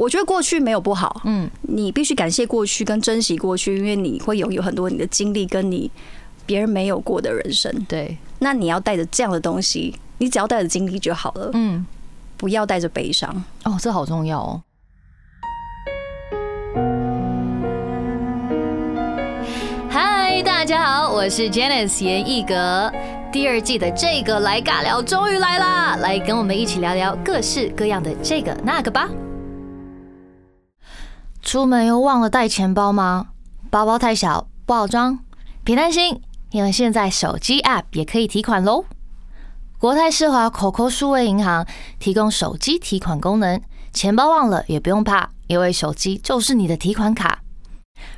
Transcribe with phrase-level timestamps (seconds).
[0.00, 5.90] 我觉得过去没有不好，嗯，你必须感谢过去跟珍惜过去，因为你会拥有很多你的经历跟你
[6.46, 7.70] 别人没有过的人生。
[7.86, 11.84] 对，那你要带着这样的东西，你只要带着经历就好了，嗯，
[12.38, 13.44] 不要带着悲伤。
[13.64, 14.62] 哦，这好重要哦。
[19.90, 22.90] 嗨，大家好，我是 Janice 严艺格。
[23.30, 29.06] 第二季的这个来尬聊终于来啦，来跟我们一起聊聊各式各样的这个那个吧。
[31.42, 33.28] 出门又忘了带钱包吗？
[33.70, 35.18] 包包太小不好装？
[35.64, 38.84] 别担心，因为现在手机 App 也可以提款喽。
[39.78, 41.66] 国泰世华 COCO 数位银行
[41.98, 43.60] 提供手机提款功能，
[43.92, 47.40] 钱包忘了也不用怕，因为手机就是你的提款卡。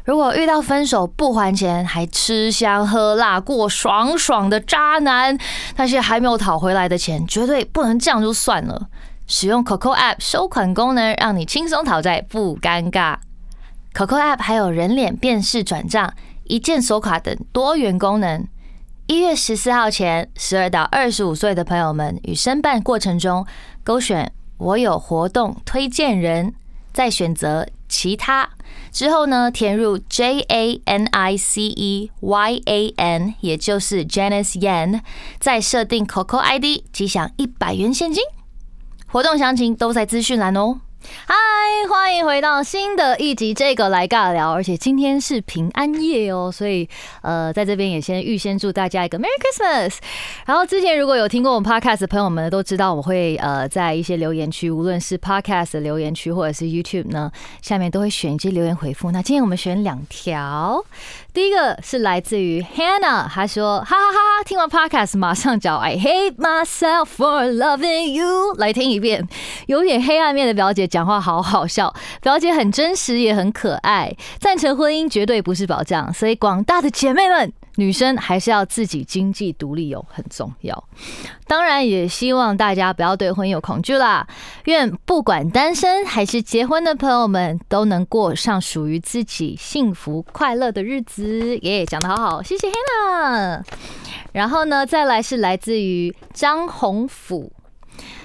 [0.05, 5.39] 如果遇到分手不还钱，还吃香喝辣过爽爽的渣男，
[5.77, 8.89] 那些还没有讨回来的钱，绝对不能这样就算了。
[9.33, 13.17] 使用 COCO App 收款功能，让你轻松讨债不尴尬。
[13.95, 16.13] COCO App 还有人脸辨识转账、
[16.45, 18.47] 一键锁卡等多元功能。
[19.07, 23.47] 一月十四号前，十二到二十五岁的朋友们与申办过程中
[23.83, 26.53] 勾选“我有活动推荐人”，
[26.93, 28.51] 再选择其他
[28.91, 35.01] 之后呢，填入 J A N I C E Y A N，也就是 Janice Yan，
[35.41, 38.23] 再设定 COCO ID，即享一百元现金。
[39.13, 40.81] 活动详情都在资讯栏哦。
[41.03, 41.35] 嗨，
[41.89, 46.89] 欢迎回到新的一集，这个来尬聊，而且今天是平安夜哦，所以
[47.23, 49.97] 呃，在这边也先预先祝大家一个 Merry Christmas。
[50.47, 59.11] 然后之前如果有听过我们 Podcast 的朋友们都知道，我会呃在一些留言区，无论是 Podcast 的留言区或者是 YouTube 呢，下面都会选一些留言回复。
[59.11, 60.85] 那今天我们选两条，
[61.35, 69.27] 第一个是来自于 Hannah，她说哈哈哈哈，听完 Podcast 马上找 I hate myself for loving you 来听一遍，
[69.67, 70.89] 有点黑暗面的表姐。
[70.93, 71.91] 讲话好好笑，
[72.21, 74.15] 表姐很真实也很可爱。
[74.39, 80.85] 赞成婚姻绝对不是保障，所以广大的姐妹们，女生还是要自己经济独立哦，很重要。
[81.47, 84.27] 当然也希望大家不要对婚姻有恐惧啦。
[84.65, 91.57] 愿不管单身还是结婚的朋友们，都能过上属于自己幸福快乐的日子。
[91.63, 93.63] 耶，讲得好好，谢谢 Hannah。
[94.33, 97.51] 然后呢，再来是来自于张宏甫，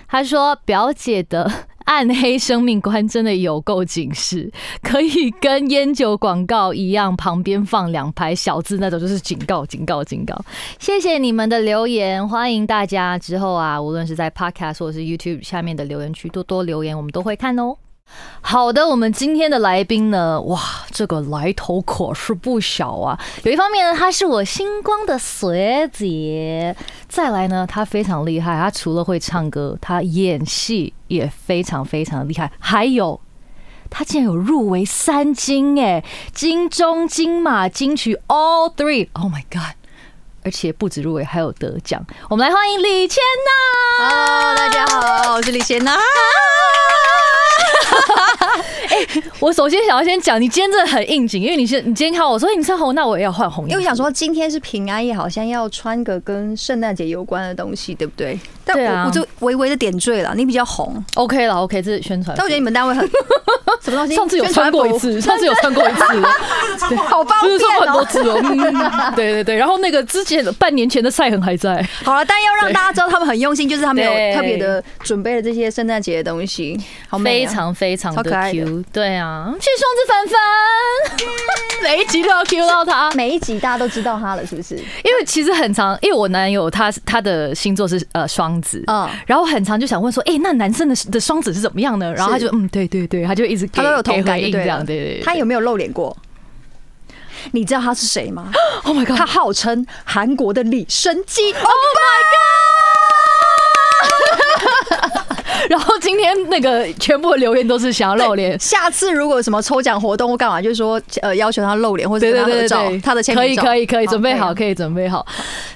[0.09, 1.49] 他说表姐的。
[1.87, 4.51] 暗黑生命观真的有够警示，
[4.83, 10.37] 可以跟烟酒广告一样，旁边放两排小字，那种就是警告、警告、警告。
[10.79, 17.77] 谢谢你们的留言，欢迎大家之后啊，无论是在 Podcast 或者是 YouTube 下面的留言区多多留言，我们都会看哦。
[18.41, 23.19] 好的，我们今天的来宾呢，哇，这个来头可是不小啊。
[23.43, 26.73] 有一方面呢，他是我星光的学姐；
[27.09, 32.51] 再来呢，他非常厉害，他除了会唱歌，他演戏也非常非常厉害。
[32.59, 33.19] 还有，
[33.89, 36.03] 他竟然有入围三金哎，
[36.33, 39.75] 金钟、金马、金曲 all three，Oh my god！
[40.43, 42.05] 而且不止入围，还有得奖。
[42.29, 43.21] 我们来欢迎李千
[43.99, 44.09] 娜。
[44.09, 45.97] Hello，大家好，我是李千娜。
[48.89, 53.65] 哎，我首先想要先讲，你今天真的很应景，因为你是你今天看我说你穿红，那我也要换红。
[53.67, 58.39] 因为我想说今天是平安夜，好像要穿个跟圣诞节有关的东西，对不对？
[58.73, 60.33] 对啊，我就微微的点缀了。
[60.35, 62.35] 你比较红，OK 了，OK，这是宣传。
[62.37, 63.07] 但我觉得你们单位很
[63.81, 64.15] 什么东西？
[64.15, 69.13] 上次有穿过一次，上次有穿过一次， 好方便哦，很多次哦。
[69.15, 71.77] 对对对，然后那个之前半年前的赛痕还在。
[72.03, 76.79] 好了，但要让大家知道他们很用心，就是他们有特别的准备了这些圣诞节的东西，
[77.09, 78.83] 好非常非常的 Q。
[78.91, 84.75] 对啊，谢谢双子凡凡，每一集都要 Q 到他，每一集大家都知道他了，是不是？
[84.75, 92.13] 因为其实很长，因为我男友他他的星座是呃双子，嗯，然后很长就想问说，哎，那男生的的双子是怎么样呢？
[92.13, 95.21] 然后他就嗯，对对对，他就一直他都有同感这样，对对。
[95.23, 96.15] 他有没有露脸过？
[97.51, 98.51] 你知道他是谁吗？
[98.83, 101.53] Oh my god，他号称韩国的李生基。
[101.53, 102.66] Oh my god！
[105.77, 108.59] 然后今天那个全部的留言都是想要露脸。
[108.59, 115.23] 下次如果什么抽奖活动或干嘛，就是说呃要求他露脸或者跟他合照，他的签名可以可以可以准备好，可以准备好。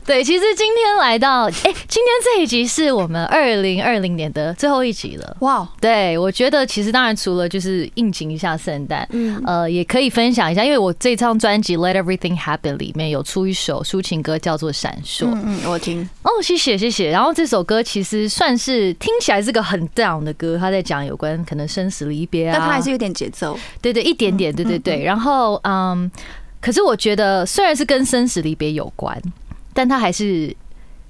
[0.03, 5.37] 对，其实今天来到哎，今天这一集是我们二零二零年的最后一集了。
[5.41, 15.25] 哇，对我觉得其实当然除了就是应景一下圣诞，嗯呃也可以分享一下，因为我这张专辑《Let Everything Happen》里面有出一首抒情歌叫做《闪烁》。
[15.31, 16.01] 嗯嗯，我听。
[16.23, 17.11] 哦，谢谢谢谢。
[17.11, 19.87] 然后这首歌其实算是听起来是个很。
[19.95, 25.03] Down 的歌，他在讲有关可能生死离别啊，但他还是有点节奏，对对，一点点，对对对。
[25.03, 26.09] 然后，嗯，
[26.59, 29.19] 可是我觉得虽然是跟生死离别有关，
[29.73, 30.55] 但他还是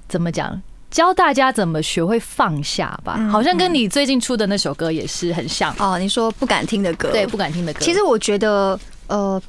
[0.07, 5.73] 怎么讲，教大家怎么学会放下吧，嗯好像跟你最近出的那首歌也是很像。
[5.79, 7.79] 哦，你说不敢听的歌，对，不敢听的歌。
[7.79, 9.41] 其实我觉得，呃，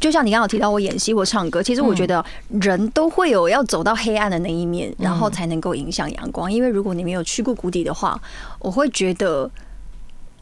[0.00, 6.50] 就像你刚刚有提到我演戏或唱歌，其实我觉得人都会有要走到黑暗的那一面，然后才能够影响阳光。
[6.52, 8.20] 因为如果你没有去过谷底的话，
[8.58, 9.50] 我会觉得，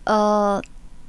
[0.05, 0.63] 呃，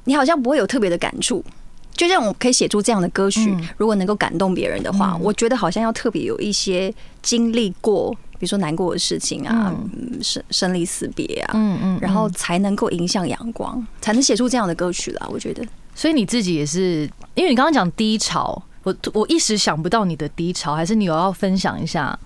[0.04, 1.44] 你好像不会有特别的感触。
[1.92, 6.92] 就像我可以写出这样的歌曲嗯，如果能够感动别人的话，嗯我觉得好像要特别有一些
[7.22, 15.26] 经历过，比如说难过的事情啊，嗯生生离死别啊，嗯嗯然后才能够影响阳光，才能写出这样的歌曲啦。
[15.30, 15.64] 我觉得。
[15.96, 22.16] 所以你自己也是，因为你刚刚讲低潮，我我一时想不到你的低潮，还是你有要分享一下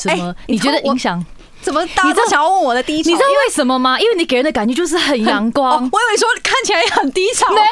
[0.00, 0.30] 什么？
[0.38, 1.22] 哎你觉得影响？
[1.60, 3.10] 怎么大家都想要问我的低潮？
[3.10, 4.00] 你知道为什么吗？
[4.00, 7.66] 因为你给人的感觉就是很阳光， 哦，我以为说看起来很低潮，没有啦，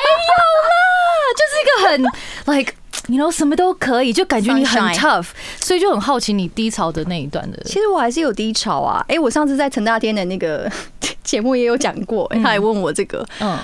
[1.39, 2.03] 就是一个很
[2.59, 2.75] like
[3.07, 7.63] you know 什么都可以，就感觉你很 tough，所以就很好奇你低潮的那一段的。
[7.65, 9.03] 其实我还是有低潮啊。
[9.09, 10.71] 哎、我上次在陈大天的那个
[11.25, 13.59] 节目也有讲过、哎他还问我这个，嗯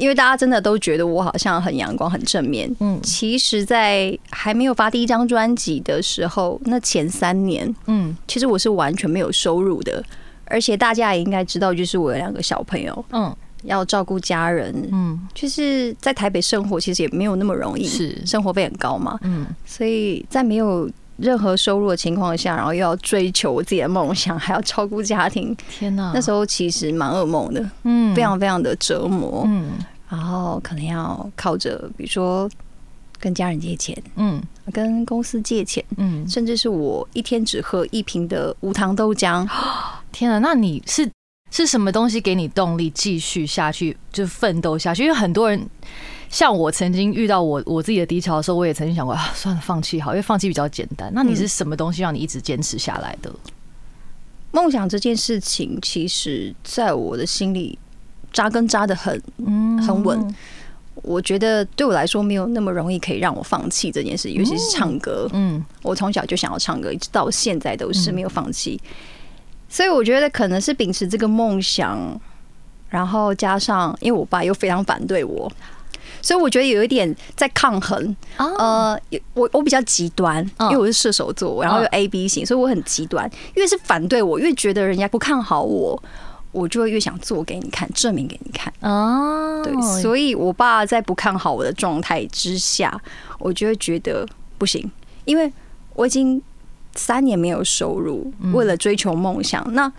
[0.00, 2.74] 因为大家真的都觉得我好像很阳光、很正面。
[2.80, 2.98] 嗯。
[3.02, 8.16] 其实，在还没有发第一张专辑的时候，那前三年，嗯。
[8.26, 10.02] 其实我是完全没有收入的。
[10.46, 13.36] 而且大家也应该知道，就是我有两个小朋友嗯。
[13.64, 15.28] 要照顾家人，嗯。
[15.34, 18.16] 就是在台北生活，其实也没有那么容易，是。
[18.24, 19.18] 生活费很高嘛。
[19.20, 19.46] 嗯。
[19.66, 29.44] 所以在没有任何收入的情况下，然后又要追求我自己的梦想， 还要照顾家庭，天哪，那时候其实蛮噩梦的，嗯非常非常的折磨。
[29.46, 29.72] 嗯
[30.08, 32.50] 然后可能要靠着，比如说
[33.20, 39.46] 跟家人借钱，嗯跟公司借钱，嗯，甚至是我一天只喝一瓶的无糖豆浆。
[40.10, 41.08] 天哪，那你是
[41.52, 45.04] 是什么东西给你动力继续下去，就奋斗下去？
[45.04, 45.64] 因为很多人。
[46.30, 51.10] 像我曾经遇到我我自己的低潮的时候，我也曾经想过啊，算了，放弃好，因为放弃比较简单。
[51.12, 53.30] 那你是什么东西让你一直坚持下来的？
[54.52, 57.78] 梦想这件事情，其实在我的心里
[58.32, 60.34] 扎根扎的很嗯很稳。
[61.02, 65.28] 我觉得对我来说没有那么容易可以让我放弃这件事，尤其是唱歌。
[65.32, 68.80] 嗯我从小就想要唱歌，一直到现在都是没有放弃。
[69.68, 71.98] 所以我觉得可能是秉持这个梦想，
[72.88, 75.50] 然后加上因为我爸又非常反对我，
[76.22, 78.16] 所以我觉得有一点在抗衡。
[78.36, 79.00] 啊呃，
[79.34, 83.30] 我我比较极端，嗯因为我是射手座，然后又 A B 型，所以我很极端。
[83.54, 86.02] 越是反对我，越觉得人家不看好我，
[86.52, 88.72] 我就会越想做给你看，证明给你看。
[88.80, 89.72] 啊，对，
[90.02, 93.00] 所以我爸在不看好我的状态之下，
[93.38, 94.26] 我就会觉得
[94.58, 94.90] 不行，
[95.24, 95.52] 因为
[95.94, 96.40] 我已经
[96.94, 99.90] 三年没有收入，为了追求梦想，那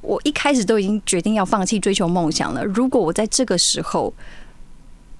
[0.00, 2.64] 我一开始都已经决定要放弃追求梦想了。
[2.64, 4.12] 如果我在这个时候，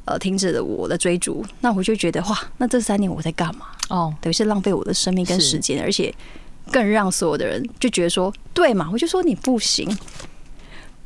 [0.04, 3.66] 呃，停止了我的追逐，那我就觉得哇，那这三年我在干嘛？
[3.88, 6.12] 哦，等于是浪费我的生命跟时间，而且
[6.72, 8.88] 更让所有的人就觉得说，对嘛？
[8.92, 9.86] 我就说你不行，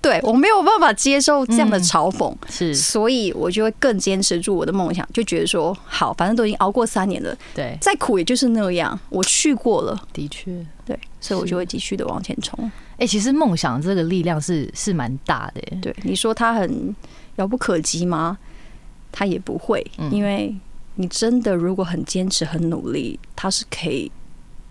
[0.01, 10.65] 对我没有办法接受这样的嗯嘲讽，是所以我就会更坚持住我的梦想，就觉得说，好，反正都已经熬过三年了，对，再苦也就是那样，我去过了，的确。
[10.87, 12.71] 对，所以我就会继续的往前冲。
[12.99, 15.79] 哎、其实梦想这个力量是是蛮大的耶。
[15.81, 16.95] 对，你说它很
[17.37, 18.37] 遥不可及吗？
[19.17, 20.53] 它也不会，嗯因为
[20.97, 24.11] 你真的如果很坚持、很努力，他是可以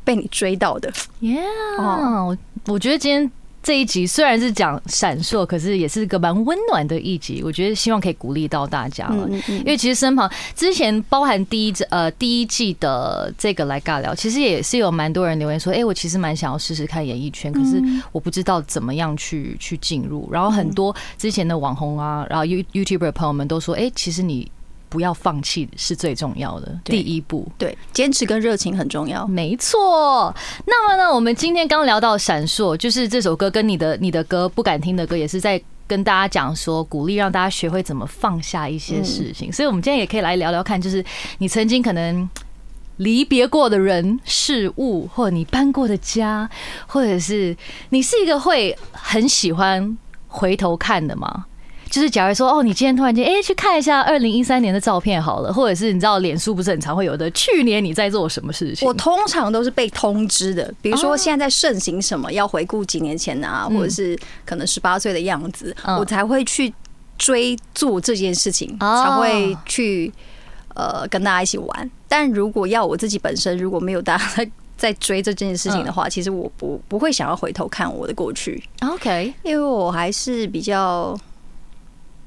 [0.04, 0.92] 被你追到的。
[1.22, 2.38] Yeah，
[2.68, 3.32] 我觉得今天
[3.64, 7.42] 这一集虽然是讲闪烁，可是也是个蛮温暖的一集。
[7.42, 9.28] 我觉得希望可以鼓励到大家了。
[9.48, 20.30] 因为其实身旁之前包含第一呃第一季的这个来尬聊，其实也是有蛮多人留言说，哎、我其实蛮想要试试看演艺圈，可是我不知道怎么样去去进入。
[20.30, 24.52] 然后很多之前的网红啊，然后 You YouTuber 的朋友们都说，哎、其实你
[24.94, 27.52] 不要放弃是最重要的第一步。
[27.58, 29.26] 对，坚持跟热情很重要。
[29.26, 30.32] 没错。
[30.68, 39.52] 那么呢，我们今天刚聊到《闪烁》，就是这首歌跟你的你的歌不敢听的歌，也是在跟大家讲说，鼓励让大家学会怎么放下一些事情。
[39.52, 41.04] 所以，我们今天也可以来聊聊看，就是
[41.40, 42.30] 你曾经可能。
[42.98, 46.48] 离别过的人事物，或者你搬过的家，
[46.86, 47.58] 或者是
[47.90, 49.98] 你是一个会很喜欢
[50.28, 51.46] 回头看的吗？
[51.94, 58.88] 就是假如说，哦，你今天突然间，哎、去看一下二零一三年的照片好了，或者是你知道，脸书不是很常会有的，去年你在做什么事情？
[58.88, 60.98] 我通常都是被通知的，比如哦。
[60.98, 66.74] 说现在在盛行什么，要回顾几年前啊，嗯或者是可能十八岁的样子，嗯我才会去
[67.20, 70.12] 追做这件事情，哦才会去
[70.74, 71.92] 呃跟大家一起玩。
[72.08, 75.94] 但如果要我自己本身，如果没有大家在在追这件事情的嗯。
[75.94, 81.16] 话，其实我不不会想要回头看我的过去，OK，因为我还是比较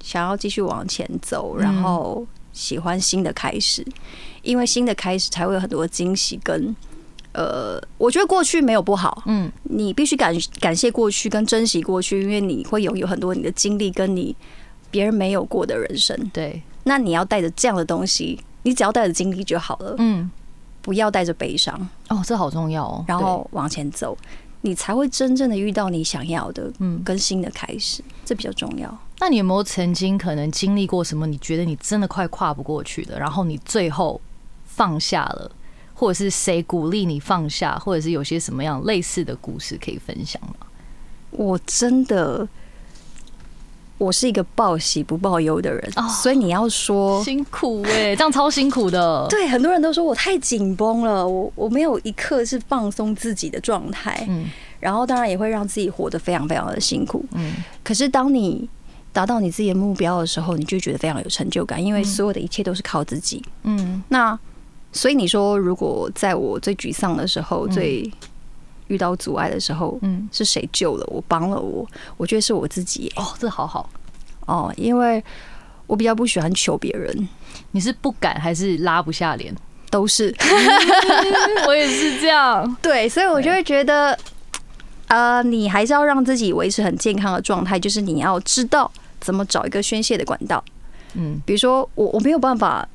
[0.07, 3.85] 想要继续往前走，然后喜欢新的开始，
[4.43, 6.75] 因为新的开始才会有很多惊喜跟
[7.33, 9.51] 呃，我觉得过去没有不好，嗯。
[9.65, 14.35] 你必须感感谢过去跟珍惜过去，因为你会拥有很多你的经历跟你
[14.93, 16.17] 别人没有过的人生。
[16.33, 20.31] 对，那你要带着这样的东西，你只要带着经历就好了，嗯，
[20.83, 21.77] 不要带着悲伤，
[22.11, 23.05] 哦，这好重要哦。
[23.09, 24.17] 然后往前走，
[24.61, 27.03] 你才会真正的遇到你想要的，嗯。
[27.05, 28.97] 跟新的开始，这比较重要。
[29.19, 31.27] 那你有没有曾经可能经历过什么？
[31.27, 34.21] 你觉得你真的快跨不过去的，然后你最后
[34.65, 35.51] 放下了，
[35.95, 40.67] 或者是谁鼓励你放下，或者是有些什么样类似的故事可以分享吗？
[41.31, 42.47] 我真的，
[43.99, 47.23] 我是一个报喜不报忧的人，哦所以你要说。
[47.25, 49.27] 辛苦哎、这样超辛苦的。
[49.31, 57.25] 对，很多人都说我太紧绷了，我我没有一刻是放松自己的状态，嗯然后当然也会让自己活得非常非常的辛苦。
[57.33, 58.69] 嗯可是当你
[59.17, 63.43] 达到你自己的目标的时候，你就觉得非常有成就感，因为所有的一切都是靠自己。
[63.63, 64.39] 嗯那
[64.93, 68.13] 所以你说，如果在我最沮丧的时候，嗯最
[68.89, 71.89] 遇到阻碍的时候，嗯，是谁救了我、帮了我？
[72.19, 73.89] 我觉得是我自己耶哦，这好好。
[74.45, 75.25] 哦，因为
[75.87, 77.27] 我比较不喜欢求别人，
[77.71, 79.55] 你是不敢还是拉不下脸？
[79.89, 80.35] 都是
[81.67, 82.71] 我也是这样。
[82.83, 84.19] 对，所以我就会觉得，
[85.09, 90.63] 呃，你还是要让自己维持很健康的状态，就是你要知道怎么找一个宣泄的管道。
[91.15, 92.89] 嗯比如说，我我没有办法。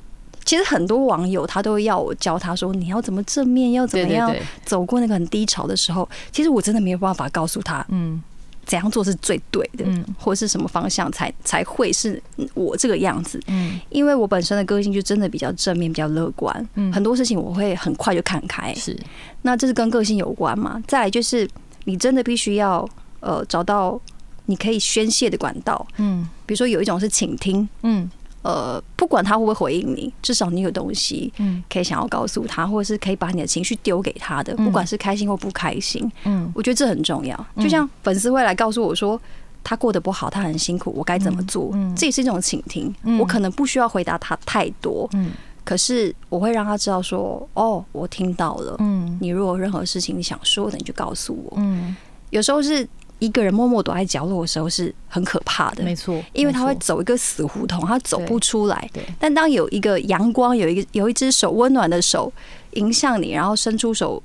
[0.44, 6.06] 其实很多网友他都要我教他说你要怎么正面，要怎么样走过那个很低潮的时候。
[6.32, 8.20] 其实我真的没有办法告诉他嗯
[8.66, 12.20] 怎样做是最对的，嗯或是什么方向才才会是
[12.54, 13.40] 我这个样子。
[13.46, 18.74] 嗯因为我本身的个性就真的比较正面，比较乐观，嗯很多事情我会很快就看开。
[18.74, 18.98] 是
[19.42, 20.82] 那这是跟个性有关嘛？
[20.88, 21.48] 再来就是
[21.84, 22.84] 你真的必须要
[23.20, 23.98] 呃找到
[24.46, 28.10] 你可以宣泄的管道，嗯比如说有一种是倾听，嗯
[28.42, 37.36] 呃，不管他会不会回应你，至少你有东西嗯可以想要告诉他，或者是可以把你的情绪丢给他的，嗯不管是开心或不开心，嗯我觉得这很重要。
[37.54, 39.20] 嗯就像粉丝会来告诉我说。
[39.64, 41.72] 他过得不好，他很辛苦，我该怎么做？
[41.96, 42.92] 这也是一种倾听。
[43.04, 45.30] 嗯我可能不需要回答他太多，嗯
[45.62, 48.74] 可是我会让他知道说：“哦，我听到了。
[48.80, 51.52] 嗯你如果有任何事情你想说的，你就告诉我。
[51.58, 51.94] 嗯，
[52.30, 52.84] 有时候是
[53.22, 58.90] 一个人默默躲在角落的时候是很可怕的，没错，因为他会走一个死胡同，他走不出来。
[58.92, 59.00] 对。
[59.16, 62.32] 但当有一个阳光，有一个有一只手温暖的手
[62.72, 64.20] 迎向你，然后伸出手，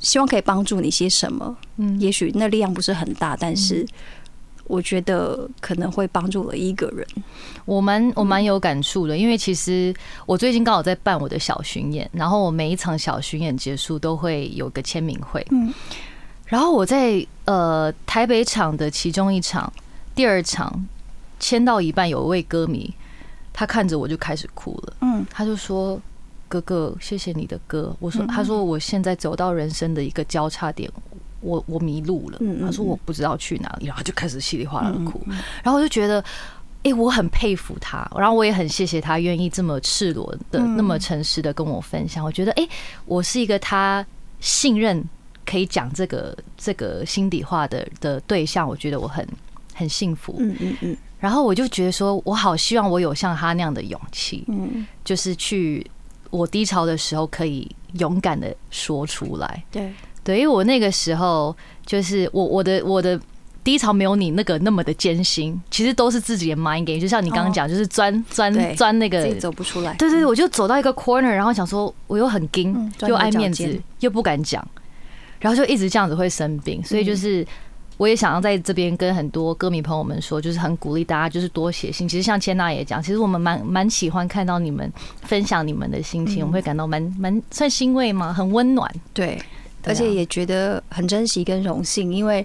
[0.00, 2.00] 希望可以帮助你些什么，嗯。
[2.00, 3.86] 也许那力量不是很大，但是
[4.64, 7.06] 我觉得可能会帮助了一个人。
[7.64, 9.94] 我蛮我蛮有感触的，因为其实
[10.26, 15.72] 我最近刚好在办我的小巡演，然后我每一场小巡演结束都会有个签名会，嗯
[16.52, 19.72] 然后我在呃台北场的其中一场，
[20.14, 20.86] 第二场
[21.40, 22.92] 签到一半，有一位歌迷，
[23.54, 25.98] 他看着我就开始哭了，嗯他就说
[26.48, 30.92] ：“哥哥，谢谢你的歌。”我说：“嗯他说我现在走到人生的一个交叉点，
[31.40, 32.38] 我我迷路了。
[32.60, 35.22] 他说我不知道去哪里，然后就开始稀里哗啦的哭。
[35.28, 36.22] 嗯然后我就觉得，
[36.82, 42.22] 哎、我很佩服他，然后我也很谢谢他愿意这么赤裸的、嗯那么诚实的跟我分享。
[42.22, 42.68] 我觉得，哎、
[43.06, 44.04] 我是一个他
[44.38, 45.02] 信任
[45.44, 49.26] 可以讲这个这个心底话的的对象，我觉得我很
[49.74, 50.36] 很幸福。
[50.38, 55.86] 嗯嗯嗯然后我就觉得说，我好希望我有像他那样的勇气，嗯，就是去
[56.30, 59.62] 我低潮的时候可以勇敢的说出来。
[59.70, 59.92] 对，
[60.24, 61.56] 对，因为我那个时候
[61.86, 63.20] 就是我我的我的
[63.62, 69.94] 低潮没有你那个那么的艰辛，其实都是自己的 mind game，就像你刚刚讲，就是钻钻钻那个走不出来。
[69.94, 74.66] 对对对，我就走到一个 corner，然后想说我又很惊又爱面子，又不敢讲，
[75.42, 77.46] 然后就一直这样子会生病，所以嗯就是。
[77.98, 82.08] 我也想要在这边跟很多歌迷朋友们说，就是很鼓励大家，就是多写信。
[82.08, 84.90] 其实像千娜也讲，其实我们蛮蛮喜欢看到你们
[85.22, 88.32] 分享你们的心情，嗯我们会感到蛮蛮算欣慰吗？
[88.32, 88.92] 很温暖。
[89.12, 89.40] 对，
[89.84, 92.44] 而且也觉得很珍惜跟荣幸，因为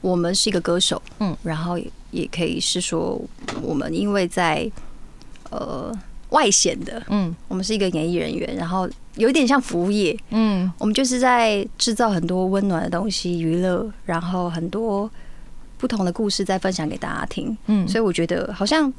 [0.00, 3.20] 我们是一个歌手，嗯，然后也也可以是说，
[3.62, 4.68] 我们因为在
[5.50, 5.96] 呃
[6.30, 10.72] 外显的，嗯我们是一个演艺人员，然后有一点像服务业，嗯。
[10.78, 15.10] 我们就是在制造很多温暖的东西，娱乐，然后很多
[15.76, 18.92] 不同的故事再分享给大家听，嗯，所以我觉得好像。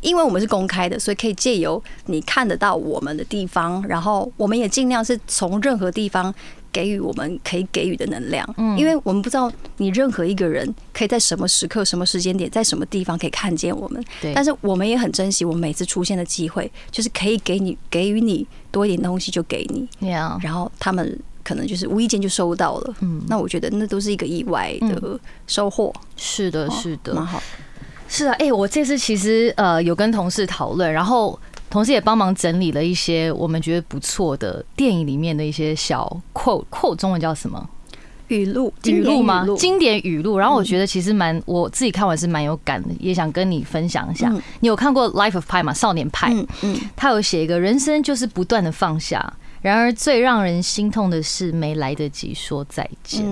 [0.00, 6.32] 因为我们是公开的，所以可以借由你看得到我们的地方，然后我们也尽量是从任何地方
[6.78, 8.54] 给予我们可以给予的能量。
[8.56, 22.94] 嗯因为我们不知道你任何一个人可以在什么时刻、什么时间点、在什么地方可以看见我们，对，但是我们也很珍惜我们每次出现的机会，就是可以给你给予你多一点东西就给你，yeah, 然后他们可能就是无意间就收到了。
[23.00, 25.18] 嗯，那我觉得那都是一个意外的
[25.48, 27.42] 收获，是的，哦是的，蛮好。
[28.08, 31.38] 是啊，哎、我这次其实呃有跟同事讨论，然后
[31.70, 37.68] 同时也帮忙整理了一些我们觉得不错的电影里面的一些小 quote quote 中文叫什么？
[38.28, 39.44] 语录，语录吗？
[39.46, 40.36] 经经典语录。
[40.36, 44.30] 然后我觉得其实蛮，我自己看完是蛮有感的，也想跟你分享一下。
[44.60, 45.72] 你有看过《Life of Pi》吗？
[45.72, 49.32] 少年派，嗯嗯，他有写一个人生就是不断的放下，
[49.62, 53.24] 然而最让人心痛的是没来得及说再见。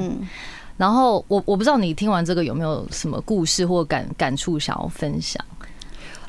[0.79, 5.45] 然后我我不知道你听完这个有没有什么故事或感感触想要分享？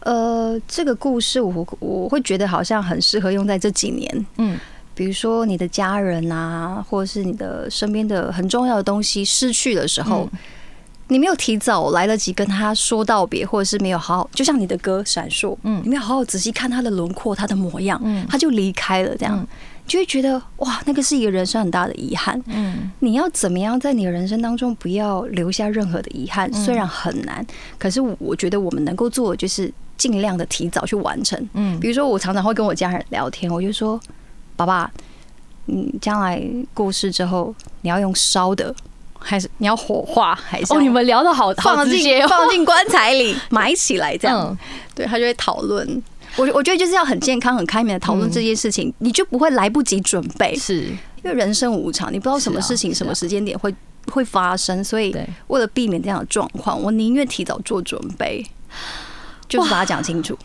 [0.07, 4.57] 呃，这个故事我我会觉得好像很适合用在这几年，嗯。
[4.95, 10.27] 比如说你的家人啊，或者是你的身边的很重要的东西失去的时候，
[11.09, 19.45] 你没有提早来得及跟他说道别，或者是没有好好，就像你的歌闪烁，嗯，你没有好好仔细看他的轮廓、他的模样，嗯，他就离开了，这样。
[19.85, 26.51] 就会觉得哇，那个是一个人生很大的遗憾，嗯，你要怎么样在你的人生当中不要留下任何的遗憾？
[26.51, 27.45] 虽然很难，
[27.77, 33.99] 可是我觉得我们能够做的就是尽量的提早去完成，嗯，比如说我常常会跟我家人聊天，我就说。
[34.55, 34.91] 爸爸，
[35.65, 38.73] 你将来过世之后，你要用烧的，
[39.19, 40.33] 还是你要火化？
[40.33, 44.57] 还是哦，你们聊的好放进放进棺材里 埋起来这样？
[44.95, 46.01] 对他就会讨论。
[46.37, 50.55] 我我觉得就是要很健康、很开明的讨论这件事情，你就不会来不及准备。
[50.55, 53.71] 是因为人生无常，你不知道什么事情、什么时间点会
[54.11, 55.15] 会发生，所以
[55.49, 58.43] 为了避免这样的状况，我宁愿提早做准备，
[59.49, 60.37] 就是把它讲清楚。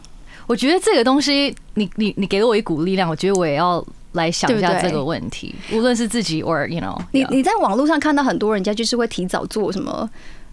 [0.47, 3.85] 我觉得这个东西，你你你给了我一股力量，我觉得我也要。
[4.13, 10.07] 来想一下这个问题，无论是自己，or you know，你你在网络上看到很多人家就是会提早做什么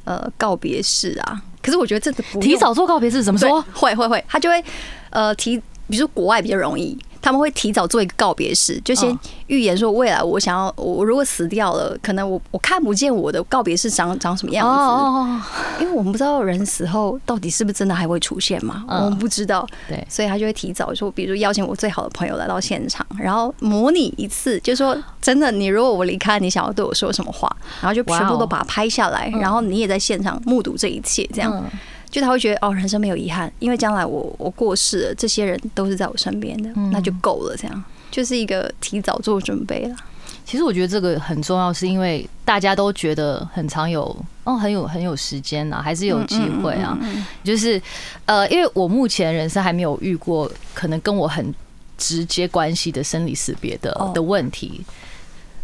[0.06, 3.62] 呃告别式啊，可是我觉得这个提早做告别式怎么说？
[3.74, 4.64] 会会会，他就会
[5.10, 5.58] 呃提，
[5.90, 6.98] 比如说国外比较容易。
[7.30, 27.48] 他们会提早做一个告别式，就先预言说未来我想要我如果死掉了，可能我我看不见我的告别式长长什么样子，因为我们不知道人死后到底是不是真的还会出现嘛，我们不知道，对，所以他就会提早说，比如邀请我最好的朋友来到现场，然后模拟一次，就说真的，你如果我离开，你想要对我说什么话，
[27.80, 31.64] 然后就全部都把它拍下来，然后你也在现场目睹这一切，这样。
[32.10, 37.56] 就他会觉得哦，人生没有遗憾，因为将来我我过世了，这些人都是在我身边的，那就够了。
[37.56, 39.96] 这样就是一个提早做准备了。
[40.44, 44.04] 其实我觉得这个很重要，是因为大家都觉得很常有
[44.44, 46.98] 哦，很有很有时间啊，还是有机会啊。
[47.44, 47.80] 就是
[48.26, 51.54] 呃，因为我目前人生还没有遇过可能跟我很
[52.00, 54.84] 直接关系的生离死别的的问题。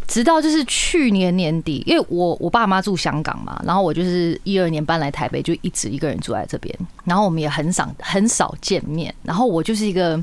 [0.08, 10.22] 直到就是去年年底，因为我我爸妈住香港嘛，然后我就是一二年搬来台北，就一直一个人住在这边，然后我们也很少很少见面，然后我就是一个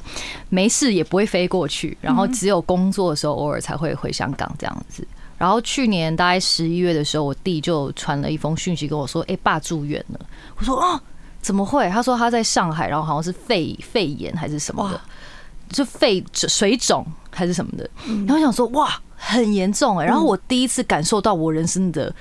[0.48, 5.06] 没事也不会飞过去，然后只有工作的时候偶尔才会回香港这样子。
[5.36, 10.20] 然后去年大概十一月的时候，我弟就传了一封讯息跟我说：“哎，爸住院了。”
[10.56, 11.02] 我说：“啊，
[11.40, 15.00] 怎么会？”他说他在上海，然后好像是肺肺炎还是什么的，
[15.70, 17.90] 就肺水肿还是什么的。
[18.26, 18.88] 然后想说：“哇。”
[19.32, 22.14] 很严重哎，然后我第一次感受到我人生的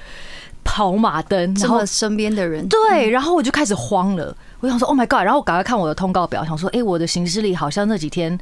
[0.63, 4.36] 跑马灯，然后身边的人对，然后我就开始慌了。
[4.60, 5.24] 我想说，Oh my God！
[5.24, 8.39] 然后我赶快看我的通告表，想说，哎，我的行事历好像那几天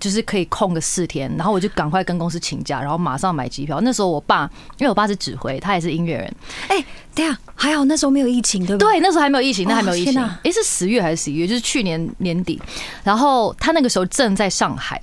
[0.00, 3.80] 就是可以空个四天，然后我就赶快跟公司请假，然后马上买机票。
[3.80, 6.34] 那时候我爸，因为我爸是指挥，他也是音乐人。
[6.66, 8.94] 哎，对啊，还好那时候没有疫情，对不对？
[8.94, 10.20] 对，那时候还没有疫情，那还没有疫情。
[10.20, 11.46] 哎，是十月还是十一月？
[11.46, 12.60] 就是去年年底。
[13.04, 15.00] 然后他那个时候正在上海。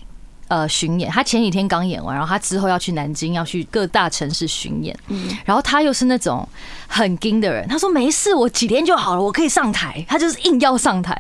[0.52, 4.94] 呃，巡演，他前几天刚演完，然后他之后要去南京，要去各大城市巡演。
[5.08, 6.46] 嗯，然后他又是那种
[6.88, 10.06] 很硬的人，他说没事，我几天就好了，我可以上台。
[10.10, 11.18] 他就是硬要上台，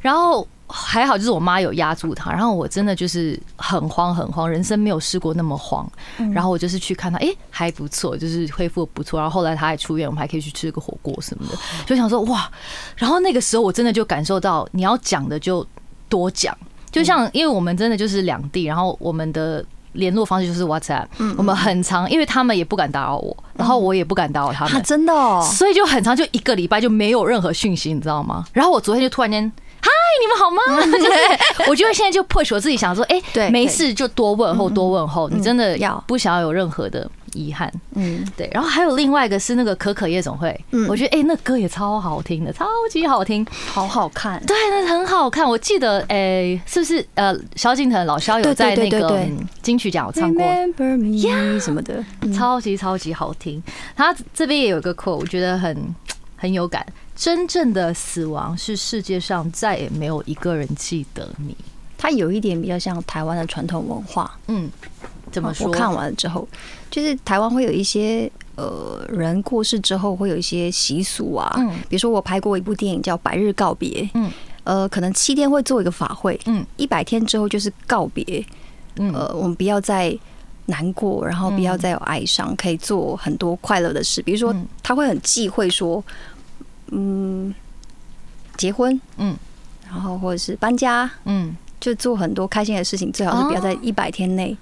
[0.00, 5.88] 然后还好，就是我妈有压住他，然后我真的就是很慌很慌，人生没有试过那么慌。
[6.32, 9.20] 然后我就是去看他，哎，还不错，就是恢复不错。
[9.20, 11.56] 然后后来他还出院，我们还可以去吃个火锅什么的，
[11.86, 12.50] 就想说哇。
[12.96, 15.64] 然后那个时候我真的就感受到，你要讲的就
[16.08, 16.52] 多讲。
[16.94, 28.44] 就像，因为我们真的就是两地，然后我们的联络方式就是 WhatsApp，我们很长，因为他们也不敢打扰我，然后我也不敢打扰他们，真的，所以就很长，就一个礼拜就没有任何讯息，你知道吗？
[28.52, 29.42] 然后我昨天就突然间，
[29.80, 30.86] 嗨，你们好吗？
[30.98, 36.02] 就是我觉得现在就 push 我自己想说，哎，没事就多问候，多问候，你真的要。
[36.06, 37.10] 不想要有任何的。
[37.34, 45.48] 遗憾，嗯，对，然后还有另外一个是那个可可夜总会，嗯，我觉得哎，那歌也超好听的，超级好听，好好看，对，那很好看。
[45.48, 49.28] 我记得，哎，是不是呃，萧敬腾老萧有在那个
[49.62, 50.42] 金曲奖唱过。
[50.42, 51.60] 呀。
[51.60, 53.62] 什么的，超级超级好听。
[53.96, 55.94] 他这边也有一个 quote，我觉得很
[56.36, 56.86] 很有感。
[57.16, 61.56] 真正的死亡是世界上再也没有一个人记得你。
[61.96, 64.68] 它有一点比较像台湾的传统文化，嗯。
[65.34, 65.66] 怎么说？
[65.66, 66.46] 我看完了之后，
[66.90, 74.30] 就是台湾会有一些呃人过世之后会有一些习俗啊，嗯，比如说我拍过一部电影叫《百日告别》，嗯，
[74.62, 78.46] 呃，可能七天会做一个法会，嗯一百天之后就是告别，
[78.96, 80.16] 嗯呃，我们不要再
[80.66, 84.22] 难过，然后不要再有哀伤，可以做很多快乐的事。
[84.22, 86.02] 比如说嗯，他会很忌讳说，
[86.92, 87.52] 嗯，
[88.56, 89.36] 结婚，嗯
[89.90, 94.56] 然后或者是搬家，嗯，就做很多开心的事情，最好是不要在一百天内。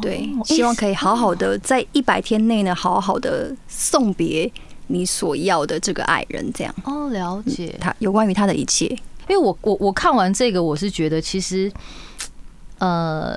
[0.00, 4.50] 对，哦希望可以好好的在一百天内呢，好好的送别
[4.86, 7.74] 你所要的这个爱人，这样哦，了解。
[7.80, 8.86] 他有关于他的一切。
[9.26, 11.72] 因为我我我看完这个，我是觉得其实，
[12.78, 13.34] 呃，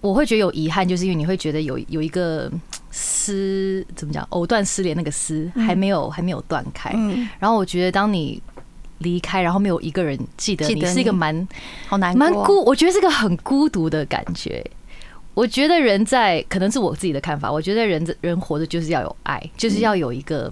[0.00, 2.50] 我会觉得有遗憾，就是因为你会觉得有有一个
[2.90, 6.90] 丝怎么讲，藕断丝连那个丝还没有还没有断开。
[6.94, 8.42] 嗯，然后我觉得当你
[9.00, 11.46] 离开，然后没有一个人记得你，是一个蛮
[11.86, 14.64] 好难蛮孤，我觉得是个很孤独的感觉。
[15.36, 20.50] 我觉得人在可能是我自己的看法，我觉得人人活着就是要有爱，就是要有一个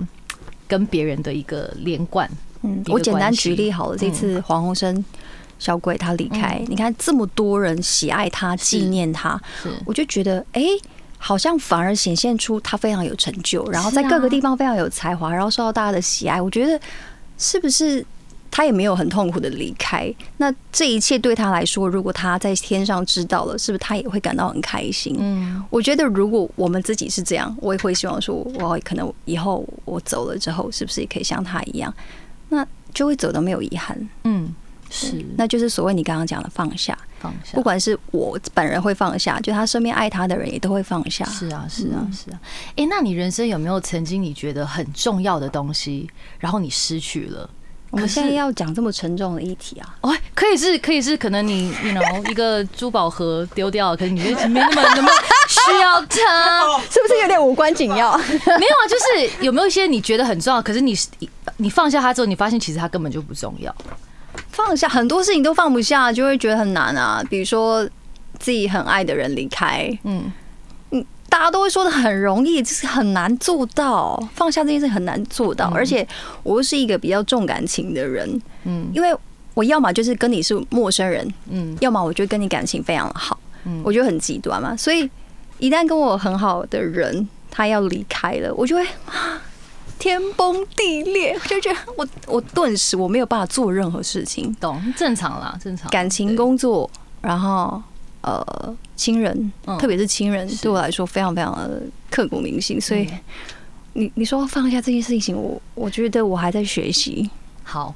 [0.69, 2.31] 跟别人的一个连贯。
[2.61, 5.03] 嗯我简单举例好了，这次黄鸿生
[5.59, 9.41] 小鬼他离开，你看这么多人喜爱他、纪念他，
[9.87, 10.63] 我就觉得哎。
[11.17, 16.39] 好像反而显现出他非常有成就，然后在各个地方非常有才华，然后受到大家的喜爱。
[16.39, 16.79] 我觉得
[17.39, 18.05] 是不是
[18.57, 20.15] 他也没有很痛苦的离开？
[20.37, 25.17] 那这一切对他来说，如果他在天上知道了，是不是他也会感到很开心？
[25.19, 31.93] 嗯我觉得如果我们自己是这样，我也会希望说，我可能以后我走了之后，是不是也可以像他一样？
[32.49, 34.09] 那就会走的没有遗憾。
[34.23, 34.55] 嗯，
[34.89, 37.61] 是那就是所谓你刚刚讲的放下，放下不。
[37.61, 41.25] 管是我本人会放下，就他身边爱他的人也都会放下。
[41.25, 42.41] 是啊，是啊，嗯是啊。
[42.77, 47.51] 哎、那你人生有没有曾经你觉得很重要的东西，然后你失去了？
[47.95, 49.95] 我们现在要讲这么沉重的议题啊？
[50.01, 55.09] 哦，可以是，可以是，可能你，you know， 一个珠宝盒丢掉了，可是你觉得没那么那么
[55.49, 58.17] 需要它，是不是有点无关紧要？
[58.19, 60.93] 没有啊，就是有没有一些你觉得很重要，可是你
[61.59, 63.73] 你放下它之后，你发现其实它根本就不重要。
[64.51, 67.23] 放下很多事情都放不下，就会觉得很难啊。
[67.31, 67.85] 比如说
[68.41, 70.33] 自己很爱的人离开，嗯，
[71.29, 74.23] 大家都会说的很容易，就是很难做到。
[74.35, 76.07] 放下这件事很难做到，而且
[76.43, 79.15] 我又是一个比较重感情的人，嗯因为
[79.55, 84.77] 我要么就是跟你是陌生人，嗯要么我就跟你感情非常好，嗯我觉得很极端嘛。
[84.77, 85.09] 所以
[85.59, 89.41] 一旦跟我很好的人他要离开了，我就会啊
[89.99, 95.91] 天崩地裂，我就觉得我我顿时我没有办法做任何事情，懂，正常啦，正常。
[95.91, 96.89] 感情、工作，
[97.21, 97.83] 然后
[98.25, 103.21] 呃亲人，嗯特别是亲人对我来说非常非常的刻骨铭心，所以嗯
[103.93, 107.31] 你你说放下这件事情，我我觉得我还在学习。
[107.63, 107.95] 好，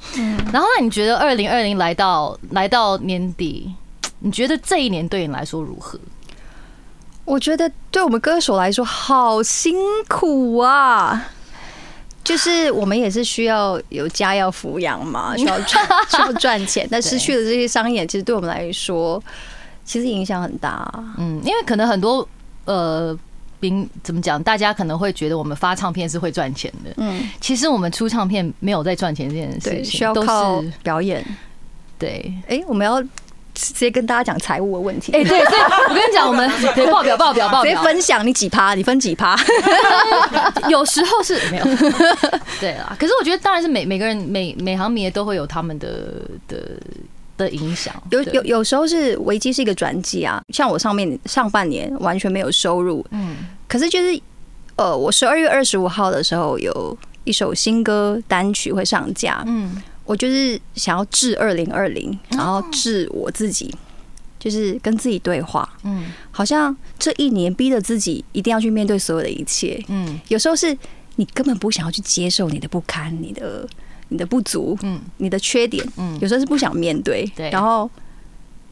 [0.53, 3.75] 然后那你觉得二零二零来到来到年底，
[4.21, 5.99] 你觉得这一年对你来说如何？
[7.25, 9.77] 我觉得对我们歌手来说好辛
[10.09, 11.31] 苦啊。
[12.25, 19.23] 就是我们也是需要有家要抚养嘛，需要赚 需要赚钱，但失去了这些商演，其实对我们来说，
[19.89, 21.15] 其实影响很大啊。
[21.17, 22.29] 嗯，因为可能很多
[22.67, 23.19] 呃，
[23.59, 31.25] 兵怎么讲，大家可能会觉得我们发唱片是会赚钱的，嗯，其实我们出唱片没有在赚钱这件事对，情，需要都靠是表演。
[31.99, 32.31] 对。
[32.47, 33.03] 哎，我们要
[33.55, 35.11] 直接跟大家讲财务的问题。
[35.13, 39.35] 哎、对，所以我跟你讲，我们 对报表报表报直接表，分享你几趴，你分几趴？
[40.69, 41.65] 有时候是没有，
[42.61, 42.95] 对啊。
[43.01, 45.89] 可是我觉得，当然是每每个人每每行每业都会有他们的
[46.47, 46.79] 的
[47.39, 47.95] 的影响。
[48.11, 53.37] 有有有时候是危机是一个转机啊，像我上面上半年完全没有收入，嗯。
[53.67, 54.21] 可是就是
[54.77, 59.81] 呃，我十二月二十五号的时候有一首新歌单曲会上架，嗯。
[60.05, 63.75] 我就是想要致二零二零，然后致我自己，
[64.39, 66.13] 就是跟自己对话，嗯。
[66.31, 70.19] 好像这一年逼着自己一定要去面对所有的一切，嗯。
[70.29, 70.77] 有时候是
[71.17, 73.69] 你根本不想要去接受你的不堪，你的
[74.09, 75.01] 你的不足，嗯。
[75.19, 76.19] 你的缺点，嗯。
[76.21, 77.51] 有时候是不想面对，对。
[77.51, 77.91] 然后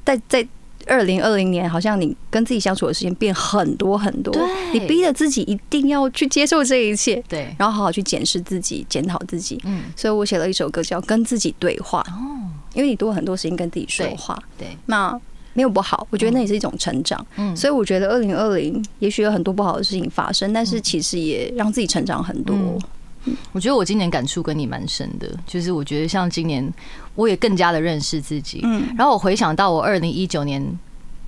[0.04, 0.46] 在在
[0.86, 4.72] 二零二零年，好像你跟自己相处的时间变很多很多，对。
[4.72, 9.60] 你逼着自己一定要去接受这一切，对，然后好好去检视自己，检讨自己。
[9.64, 9.84] 嗯。
[9.96, 12.48] 所以我写了一首歌叫《跟自己对话》，哦。
[12.74, 15.18] 因为你多很多时间跟自己说话，对，那
[15.54, 17.26] 没有不好，我觉得那也是一种成长。
[17.36, 17.56] 嗯。
[17.56, 22.54] 所以我觉得二零二零也许有很多不好的事情发生，但是其实也让自己成长很多。
[22.54, 22.78] 嗯
[23.52, 26.72] 我觉得我今年感触跟你蛮深的，就是我觉得像今年
[27.14, 30.62] 我也更加的认识自己，嗯然后我回想到我二零一九年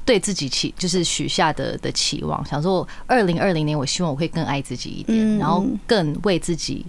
[0.05, 6.85] 对自己期就是许下的的期望，想说二零二零年我希望我会更爱自己一点，嗯然后更为自己。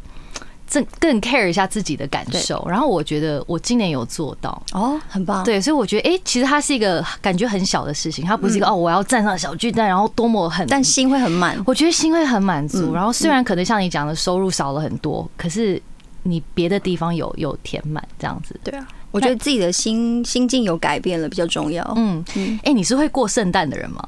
[0.71, 5.43] 更更 care 一下自己的感受，然后我觉得我今年有做到，哦，很棒。
[5.43, 11.61] 对，所以我觉得，哎、其实它是一个感觉很小的事情，它不是一个、哦，我要站上小巨蛋，然后多么很，嗯但心会很满。
[11.65, 12.91] 我觉得心会很满足。
[12.91, 15.81] 嗯然后虽然可能像你讲的收入少了很多，可是
[16.23, 18.59] 你别的地方有有填满这样子。
[18.63, 21.83] 对啊，我觉得自己的心心境有改变了比较重要。
[21.95, 24.07] 嗯嗯，哎，你是会过圣诞的人吗？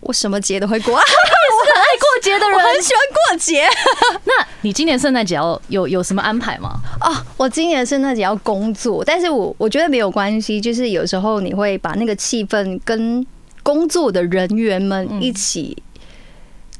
[0.00, 0.96] 我什么节都会过
[2.20, 3.64] 节的人，我很喜欢过节。
[4.24, 6.80] 那你今年圣诞节要有有什么安排吗？
[7.00, 13.26] 啊，我今年圣诞节要工作，但是我我觉得没有关系，就是有时候你会把那个气氛跟
[13.62, 15.76] 工作的人员们一起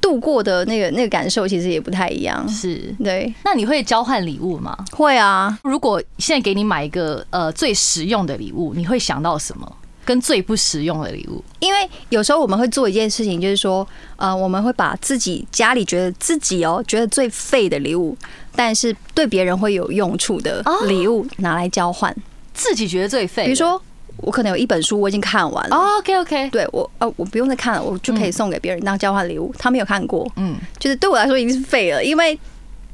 [0.01, 2.49] 度过的那个那个感受，其实也不太一样。
[2.49, 4.77] 是对，那你会交换礼物吗？
[4.93, 5.59] 会啊。
[5.63, 9.71] 如果现在给你买一个呃最实用的礼物，你会想到什么？
[10.09, 18.17] 跟最不实用的礼物，因为有时候我们会做一件事情，就是说，呃，我们会把自己家里觉得自己哦觉得最废的礼物，
[18.57, 22.15] 但是对别人会有用处的礼物拿来交换。
[22.55, 23.79] 自己觉得最废，比如说
[24.23, 29.55] 我可能有一本书我已经看完了，OK OK，对我呃我不用再看了，我就可以送给别人当交换礼物。
[29.59, 32.39] 他没有看过，嗯，就是对我来说已经是废了，因为。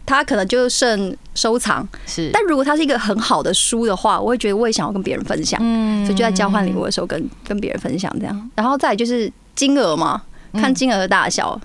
[0.07, 2.31] 他可能就剩收藏，是。
[2.33, 8.51] 但如果他是一个很好的书的话，我会觉得我也想要跟别人分享，嗯所以就在交换礼物的时候跟跟别人分享这样。
[8.55, 11.59] 然后再就是金额嘛，看金额的大小，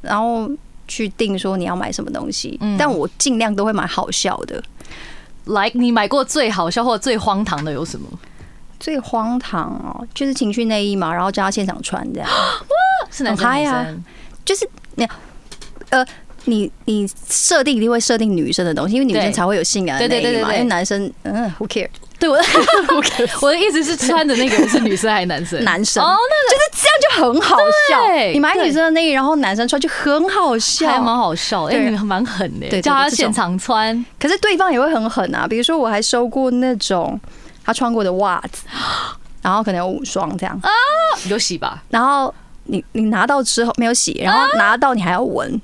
[0.00, 0.50] 然后
[0.88, 2.58] 去定说你要买什么东西。
[2.78, 4.62] 但我尽量都会买好笑的。
[5.44, 8.08] 来，你买过最好笑或最荒唐的有什么？
[8.80, 12.28] 最荒唐哦，就是情趣内衣嘛，然后叫他现场穿这样。
[12.32, 14.04] 哇，是男生女生？
[14.42, 15.06] 就是那
[15.90, 16.06] 呃。
[16.46, 20.52] 你你设定一定会设定女生的东西，因为女生才会有性感的内衣嘛。
[20.52, 21.88] 因为男生，嗯，Who care？
[22.18, 22.36] 对我，
[23.42, 25.62] 我的意思是穿的那个人是女生还是男生？
[25.64, 27.56] 男生哦，那就是这样就很好
[27.90, 28.32] 笑。
[28.32, 31.64] 你买女生的内衣，然后男生穿就很好笑，还蛮好笑。
[31.64, 34.04] 哎，蛮狠的，叫他现场穿。
[34.18, 35.46] 可是对方也会很狠啊。
[35.46, 37.20] 比如说，我还收过那种
[37.64, 38.62] 他穿过的袜子，
[39.42, 40.70] 然后可能有五双这样啊，
[41.24, 41.82] 你就洗吧。
[41.90, 42.32] 然后
[42.64, 45.60] 你你拿到之后没有洗，然后拿到你还要闻。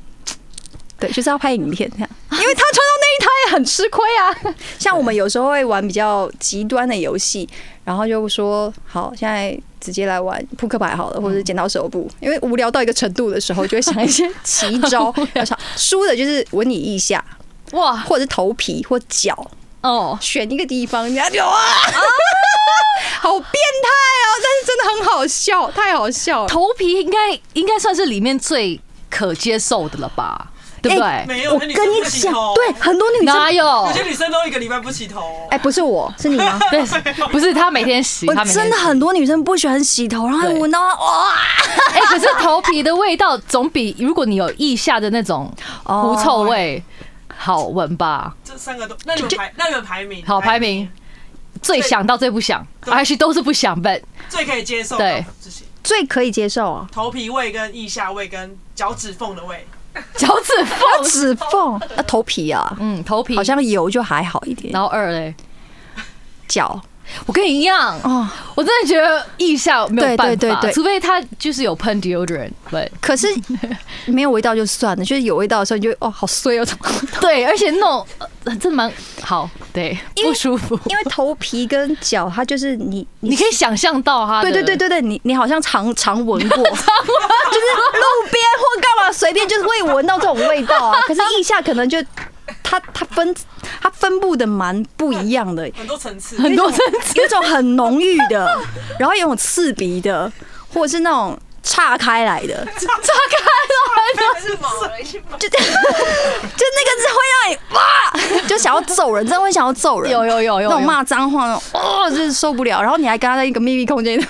[1.00, 4.54] 对，就是要拍影片这样，因为他穿到那一他也很吃亏啊。
[4.78, 7.48] 像我们有时候会玩比较极端的游戏，
[7.84, 15.12] 然后就说好，现在直接来玩扑克牌好了，或者剪刀手部，因为无聊到一个程度的时候，就会想一些奇招。
[15.34, 15.44] 要
[15.76, 17.24] 输的就是吻你一下
[17.72, 19.34] 哇，或者是头皮或脚
[19.80, 21.50] 哦，选一个地方，人家就哇，
[23.22, 23.88] 好变态
[24.26, 24.28] 哦！
[24.42, 26.48] 但是真的很好笑，太好笑了。
[26.48, 30.50] 头皮应该应该算是里面最可接受的了吧？
[30.82, 31.24] 对不对？
[31.26, 33.64] 没有，我跟你讲，对，很多女生哪有？
[33.86, 35.46] 有些女生都一个礼拜不洗头。
[35.50, 36.58] 哎，不是我，是你吗？
[36.70, 36.82] 对，
[37.28, 38.26] 不是她每天洗。
[38.26, 41.34] 我真的很多女生不喜欢洗头，然后闻到哇！
[41.92, 45.52] 哎，可是头皮的味道总比如果你有腋下的那种
[45.84, 46.82] 狐臭味
[47.36, 48.34] 好闻吧？
[48.44, 50.24] 这三个都，那你们排，那你们排名？
[50.26, 50.88] 好，排名
[51.60, 55.24] 最想到最不想，而且都是不想本最可以接受，对，
[55.82, 56.86] 最可以接受啊！
[56.92, 59.66] 头皮味跟腋下味跟脚趾缝的味。
[60.16, 63.34] 脚趾缝，指缝，啊头皮啊，嗯，头皮。
[63.34, 64.72] 好像油就还好一点。
[64.72, 65.34] 然后二嘞，
[66.46, 66.80] 脚。
[67.26, 72.90] 我跟你一样哦，我真的觉得腋下没有办法，除非他就是有喷 deodorant，对。
[73.00, 73.26] 可是
[74.06, 76.66] 没有味道就算了，就是有味道的时候，你就哦好衰哦，
[77.20, 78.06] 对，而且那种
[78.44, 78.92] 真的蛮
[79.22, 80.78] 好，对，不舒服。
[80.86, 91.00] 因为头皮跟脚，它就是你，你可以想象到哈，对对对对对，你你好像常常闻过， 就是路边或干嘛随便就是会闻到这种味道啊。
[91.06, 91.98] 可是腋下可能就。
[92.62, 93.34] 它它分
[93.80, 98.58] 它分布的蛮不一样的，很多层次，很多层次，有一种很浓郁的，
[98.98, 100.30] 然后有种刺鼻的，
[100.72, 102.88] 或者是那种岔开来的， 岔
[103.30, 105.58] 开来的，是就 就
[106.76, 107.78] 那个字会让你哇，
[108.48, 112.80] 就想要揍人，真的会想要揍人，有有有有那种骂脏话，那种哦，就是受不了。
[112.80, 114.20] 然后你还跟他在一个秘密空间，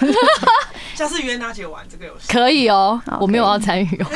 [0.94, 4.02] 下次约娜姐玩这个游戏，可以哦，我没有要参与。
[4.02, 4.06] 哦。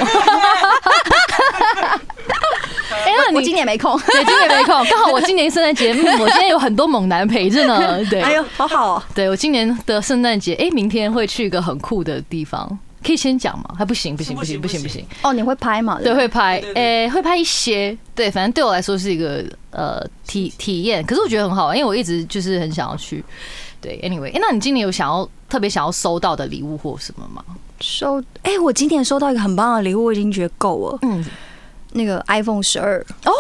[2.91, 7.99] 哎，那我今年没空，对，今年没空，刚好我今年圣诞节，我今天有很多猛男陪着呢。
[8.09, 9.03] 对，哎呦，好好。
[9.15, 13.65] 对我今年的圣诞节，哎，明天会去一个很酷的地方，可以先讲吗？
[13.77, 15.05] 还不行，不行，不行，不行，不行。
[15.23, 16.01] 哦，你会拍吗？
[16.03, 17.97] 对，会拍，诶，会拍一些。
[18.15, 23.23] 对，反正对我来说是一个呃体体验，可是我觉得很好，因为我一直就是很想要去。
[23.81, 27.45] 对，anyway，哎，那你今年有想要特别想要收到的礼物或什么吗？
[27.81, 30.99] 收，哎，我今年收到一个很棒的礼物，我已经觉得够了。
[31.03, 31.25] 嗯。
[31.97, 33.33] 那个 iPhone 十二哦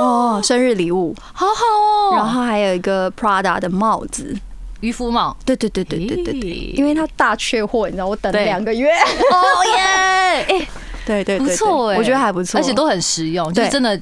[0.00, 2.14] 哦，生日礼物，好好哦。
[2.14, 4.36] 然后还有一个 Prada 的帽子，
[4.80, 5.36] 渔夫帽。
[5.44, 8.88] 对对对对对对对，因为它大缺货，你知道，我等两个月。
[8.90, 10.42] 哦耶！
[10.48, 10.68] 哎。
[11.06, 13.98] 对对，不错哎，我觉得还不错，而且都很实用，就真的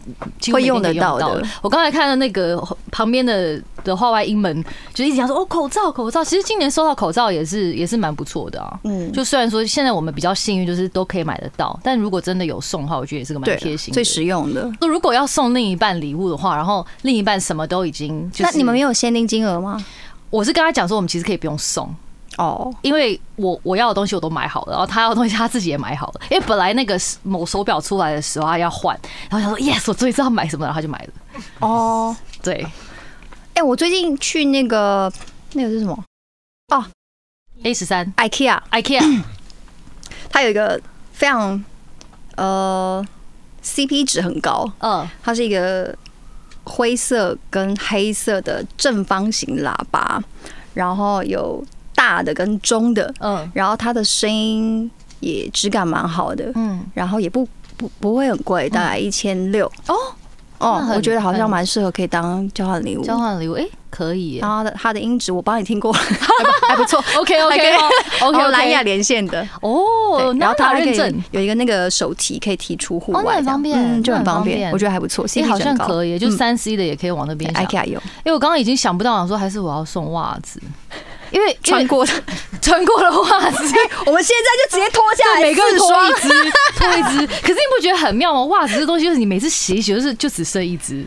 [0.52, 1.40] 会用得到的。
[1.62, 2.60] 我刚才看到那个
[2.90, 6.24] 旁边的的话外音门，就一直讲说哦，口罩口罩。
[6.24, 8.80] 其实今年收到口罩也是也是蛮不错的啊。
[8.82, 14.68] 嗯，就虽然说现在我们比较幸运，就是都可以买得到，但如果真的有送的话，我觉得也是个蛮贴心、最实用的。
[14.80, 19.80] 那如果要送另一半礼物的话，然后另一半什么都已经，那你们没有限定金额吗？
[20.30, 21.94] 我是跟他讲说，我们其实可以不用送。
[22.38, 26.20] 哦，因为我我要的东西我都买好了，然后他要的东西他自己也买好了。
[26.28, 28.98] 因为本来那个某手表出来的时候他要换，
[29.30, 31.08] 然后想说 yes，我终于知道买什么，然后他就买了。
[31.60, 32.66] 哦， 对，
[33.54, 35.10] 哎，我最近去那个
[35.54, 36.04] 那个是什么？
[36.74, 36.84] 哦
[37.62, 39.22] ，A 十三，IKEA，IKEA，
[40.28, 40.78] 它有一个
[41.12, 41.64] 非常
[42.34, 43.02] 呃
[43.64, 45.96] CP 值很高，嗯，它是一个
[46.66, 50.22] 灰色跟黑色的正方形喇叭，
[50.74, 51.64] 然后有。
[51.98, 54.88] 大的跟中的，嗯，然后它的声音
[55.20, 59.66] 也质感蛮好的，嗯，然后也不不不会很贵，大概一千六。
[59.88, 59.94] 哦
[60.59, 65.92] 哦，我觉得好像蛮适合可以当交换礼物，交换礼物哎可以，然后的它的音质我帮你听过，
[66.69, 67.75] 还不错，OK OK
[68.23, 69.47] OK，蓝牙连线的。
[69.62, 71.25] 哦，然后它认证。
[71.31, 80.61] 有一个那个手提可以提出户外，很方便，就很方便，我觉得还不错，哎好像可以，就三 C 的也可以往那边，IKEA 有，因为我刚刚已经想不到了，说还是我要送袜子。
[81.37, 82.05] 因为穿过
[82.62, 83.75] 穿过的 袜子，
[84.07, 86.29] 我们现在就直接脱下来，每个人脱一只，
[86.79, 87.27] 脱一只。
[87.42, 88.42] 可是你不觉得很妙吗？
[88.44, 91.05] 袜子这东西就是你每次洗一洗，就是就只剩一只。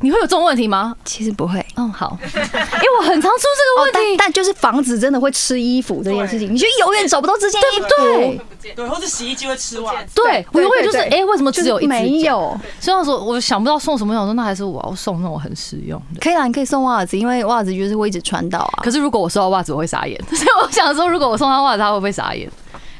[0.00, 0.94] 你会有这种问题吗？
[1.04, 1.64] 其实不会。
[1.76, 2.16] 嗯，好。
[2.22, 7.86] 因为我很常出这个问题，但就是房子真的会吃衣服这件事情，你就永远找不到这件衣服。
[7.96, 8.40] 对
[8.74, 10.08] 对，或者洗衣机会吃袜子。
[10.14, 11.88] 对，我永远就是哎，为什么只有一只？
[11.88, 12.56] 没有。
[12.80, 16.20] 所以说，我想不到送什么，想说那还是我要送那种很实用的。
[16.20, 18.82] 可以啦，你可以送袜子，因为袜子就是会一直穿到啊。
[18.82, 20.18] 可是如果我收到袜子，我会傻眼。
[20.30, 22.48] 所 以我想说，如果我送他袜子，他会不会傻眼？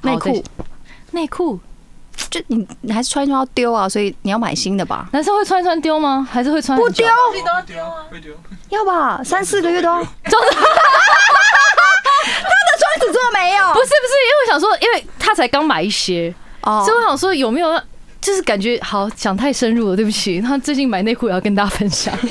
[0.03, 0.45] 内裤，
[1.13, 1.59] 内裤。
[2.31, 5.09] 就你，你还是穿一穿要丢啊，所以你要买新的吧？
[5.13, 6.29] 男生会穿一穿丢吗？
[6.31, 7.07] 还是会穿不丢？
[7.07, 7.13] 都
[7.47, 8.33] 要丢啊，会丢。
[8.71, 9.95] 要吧，三四个月都要。
[9.95, 10.39] 他的
[12.79, 13.73] 双子座没有？
[13.73, 17.81] 不是不是，因为我想说，因为他才刚买一些，哦所以我想说有没有，
[18.21, 20.41] 就是感觉好想太深入了，对不起。
[20.41, 22.13] 他最近买内裤也要跟大家分享。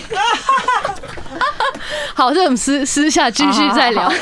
[2.14, 4.10] 好，这我们私私下继续再聊。
[4.10, 4.16] Anyway，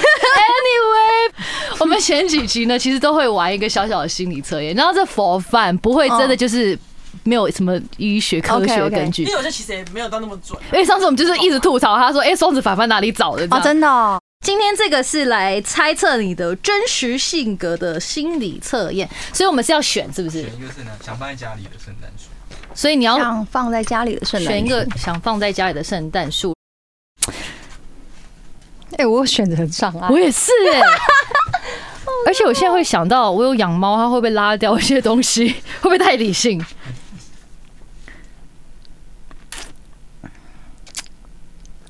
[1.79, 6.77] 我们前几集呢，其实都会玩一个小小的心理测验，然后这佛饭不会真的就是
[7.23, 10.57] 没有什么医学科学根据，因为我这其实也没有到那么准。
[10.71, 14.19] 因为上次我们就是一直吐槽，他说：“哎，双子反反哪里找的？”啊，真的。
[14.45, 20.43] 今天这个是来猜测你的真实性格的心理测验，所以我们是要选，是不是？
[20.43, 22.29] 选一个是呢，想放在家里的圣诞树。
[22.75, 26.53] 所以你要想放在家里的圣诞，选一个想放在家里的圣诞树。
[28.97, 30.81] 哎，我选择障碍，我也是哎，
[32.27, 35.47] 而且我现在会想到，我有养猫，它会不会拉掉一些东西？
[35.81, 36.63] 会不会太理性？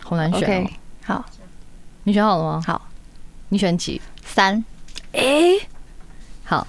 [0.03, 0.69] 好难选。
[1.03, 1.25] 好，
[2.03, 2.63] 你选好了吗？
[2.65, 2.89] 好，
[3.49, 4.01] 你选几？
[4.23, 4.63] 三。
[5.13, 5.57] 哎，
[6.43, 6.67] 好，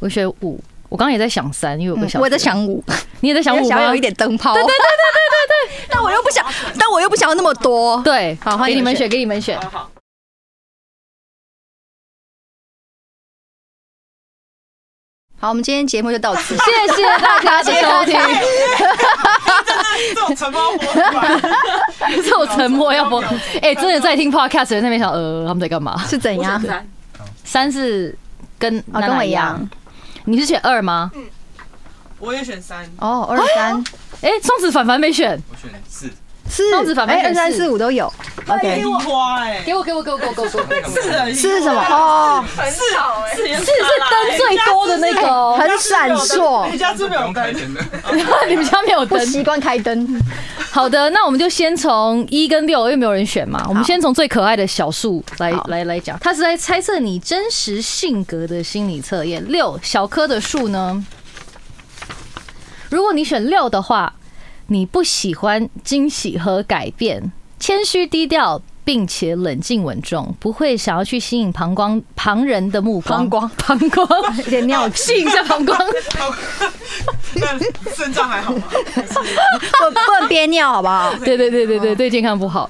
[0.00, 0.62] 我选五。
[0.88, 2.84] 我刚刚也在想三，因为我个小，我在想五，
[3.20, 4.52] 你也在想五想有一点灯泡。
[4.52, 5.86] 对对对对对对对。
[5.88, 6.44] 但我又不想，
[6.78, 8.00] 但我又不想要那么多。
[8.02, 9.58] 对，好，给你们选，给你们选。
[9.70, 9.90] 好，
[15.48, 18.18] 我们今天节目就到此， 谢谢大家的收听。
[20.14, 20.60] 这种沉默，
[22.22, 23.16] 这种沉默要不？
[23.60, 26.00] 哎，真的在听 podcast 的那边想，呃，他们在干嘛？
[26.06, 26.62] 是怎样？
[27.44, 28.16] 三是
[28.58, 29.68] 跟跟我一样。
[30.24, 31.10] 你是选二吗？
[31.14, 31.24] 嗯，
[32.18, 32.88] 我也选三。
[32.98, 33.84] 哦，二三。
[34.22, 35.40] 哎，双子凡凡没选。
[35.50, 36.08] 我选四。
[36.52, 36.70] 四。
[36.70, 38.12] 双子反派二三四五都有。
[38.46, 38.84] OK。
[38.84, 40.64] 花哎，给我给我给我给我给我给我。
[40.88, 41.00] 四
[41.34, 41.80] 是什么？
[41.88, 46.70] 哦，四好哎，四是灯最多的那个，很闪烁。
[46.70, 47.50] 你家是没有灯的。
[48.48, 50.20] 你们家没有灯，不习惯开灯。
[50.70, 53.64] 好的，那我们就先从一跟六，因为没有人选嘛。
[53.68, 59.42] 我们先从最可爱的小树来来来讲，它是在猜测你真实性格的心理测验。
[59.48, 61.04] 六小棵的树呢？
[62.90, 64.12] 如果你选六的话，
[64.68, 68.62] 你不喜欢惊喜和改变，谦虚低调。
[68.84, 73.30] 并且冷静稳重，不会想要去吸引旁光旁人的目光。
[73.30, 74.08] 膀胱，膀胱，
[74.42, 75.78] 有点尿，吸引一下膀胱。
[77.94, 78.64] 肾脏还好吗？
[78.68, 81.14] 不不能憋尿，好不好？
[81.24, 82.68] 对对对对对对，健康不好。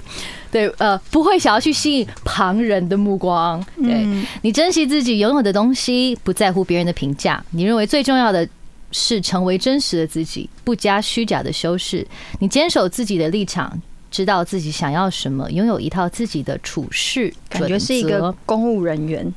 [0.50, 3.64] 对，呃，不会想要去吸引旁人的目光。
[3.82, 4.06] 对
[4.42, 7.42] 你珍惜自己拥有的东西，不在乎别人的评价。
[7.52, 8.46] 你认为最重要的
[8.92, 12.06] 是成为真实的自己，不加虚假的修饰。
[12.38, 13.80] 你坚守自己的立场。
[14.12, 19.34] 知道自己想要什么，拥有一套自己的处事，感觉是一个公务人员，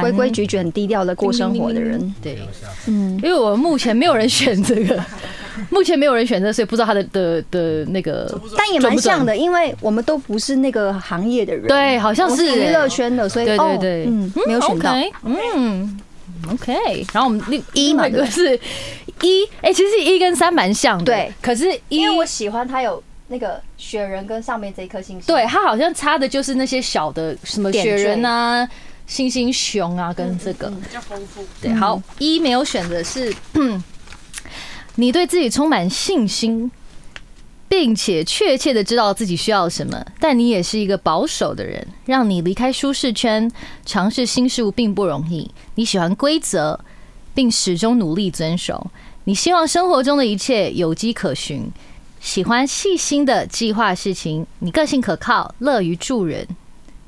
[0.00, 2.12] 规规矩矩、很低调的过生活的人。
[2.20, 2.36] 对，
[2.88, 5.00] 嗯，因为我目前没有人选这个，
[5.70, 12.44] 目前没有人选择，所以不知道他的的的那个，但也蛮像的，因为我们都不是那个行业的人，对，好像是。
[12.56, 14.92] 娱乐圈的，所以对对对，嗯，没有选到，
[15.22, 16.00] 嗯
[16.50, 18.58] ，OK，然后我们另一个是
[19.22, 23.02] 一，哎，其实一跟三蛮像的，对，可是因为我喜欢它有。
[23.30, 25.26] 那个雪人跟上面这一颗星星。
[25.26, 28.66] 对，它好像差的就是那些小的什么雪人缀啊、
[29.06, 30.70] 星星熊啊，跟这个。
[30.70, 31.44] 比较丰富。
[31.60, 33.30] 对，好，一没有选的是，
[34.96, 36.70] 你对自己充满信心，
[37.68, 43.50] 并且确切的知道自己需要什么，但你也是一个保守的人，让你离开舒适圈，
[43.84, 45.50] 尝试新事物并不容易。
[45.74, 46.80] 你喜欢规则，
[47.34, 48.90] 并始终努力遵守。
[49.24, 51.70] 你希望生活中的一切有迹可循，
[52.18, 54.46] 喜欢细心的计划事情。
[54.60, 56.48] 你个性可靠，乐于助人，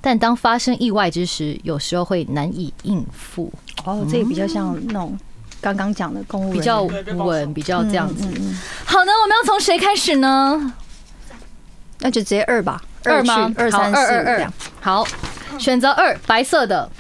[0.03, 3.51] 但当发生意外之时，有时候会难以应付。
[3.87, 5.19] 哦，这个比较像那种
[5.61, 6.83] 刚刚讲的公务员比较
[7.17, 8.25] 稳，比较这样子。
[8.85, 10.75] 好的，我们要从谁开始呢？
[11.99, 13.53] 那就直接二吧，二吗？
[13.57, 14.53] 二三四二二二。
[14.81, 15.07] 好，
[15.59, 16.91] 选择二，白色的。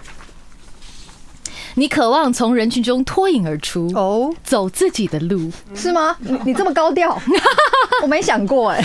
[1.75, 6.17] 你渴望从人群中脱颖而出，哦，走自己的路，是吗？
[6.21, 7.17] 你你这么高调，
[8.03, 8.85] 我没想过哎。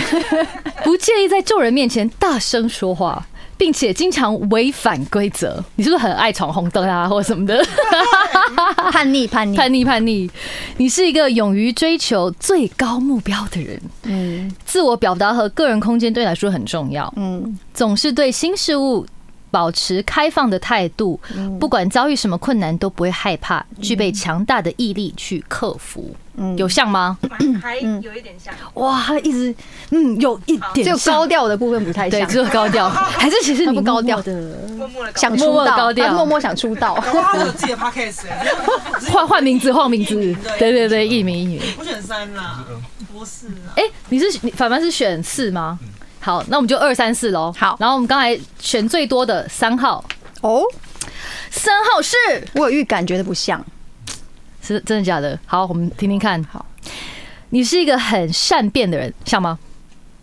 [0.84, 3.26] 不介意在众人面前大声说话，
[3.56, 5.62] 并且经常违反规则。
[5.74, 7.64] 你是不是很爱闯红灯啊，或什么的？
[8.92, 10.30] 叛 逆叛逆，叛逆叛逆，
[10.76, 13.80] 你是一个勇于追求最高目标的人。
[14.04, 17.12] 嗯自我表达和个人空间对你来说很重要。
[17.16, 19.04] 嗯总是对新事物
[19.56, 21.58] 保持开放的态度，嗯。
[21.58, 26.14] 不管遭遇什么困难都不会害怕，具备强大的毅力去克服。
[26.38, 27.16] 嗯，有像吗？
[27.62, 29.54] 还有一点像，哇，他一直
[29.88, 34.20] 嗯有一只有点就高调的部分不太对，像，只有高调， 还是其实你不高调。
[34.20, 34.32] 的
[34.76, 36.94] 默默的想出道，默默默想出道。
[36.96, 38.46] 搞不好他有自己的 podcast 哎，
[39.10, 40.14] 换换名字，换名字，
[40.58, 41.62] 对对对，艺名艺名。
[41.78, 42.62] 我选三啦，
[43.10, 45.78] 不是啊，哎，你是你反凡是选四吗？
[46.26, 47.54] 好，那我们就二三四喽。
[47.56, 50.04] 好然后我们刚才选最多的三号，
[50.40, 50.60] 哦，
[51.52, 52.16] 三号是
[52.54, 53.64] 我有预感觉得不像。
[54.60, 55.38] 是真的假的？
[55.46, 56.42] 好，我们听听看。
[56.50, 56.66] 好，
[57.50, 59.56] 你是一个很善变的人，像吗？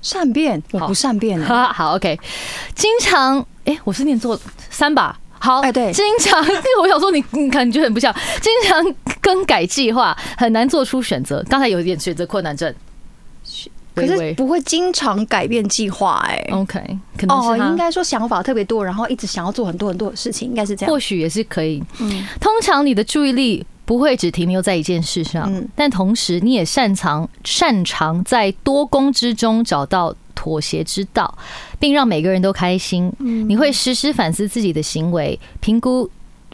[0.01, 2.19] 善变，我不善变欸哈， 好，OK。
[2.75, 4.37] 经常，哎、我是念错
[4.69, 5.17] 三吧？
[5.39, 6.45] 好，哎对经常，
[6.83, 11.41] 我想说你，你感觉很不像，经常更改计划，很难做出选择。
[11.49, 12.75] 刚才有一点选择困难症，
[13.93, 16.47] 可是不会经常改变计划哎。
[16.51, 16.79] OK，
[17.17, 20.99] 可能哦，应该说想法特别多，然后一直想要做很多很多的事情，应该是这样或。
[20.99, 21.83] 许也是可以。
[21.99, 31.37] 嗯通常你的注意力不会只停留在一件事上，嗯但同时你也擅长擅长在多功之中找到妥协之道，
[31.79, 33.11] 并让每个人都开心。
[33.19, 36.09] 嗯你会时时反思自己的行为，评估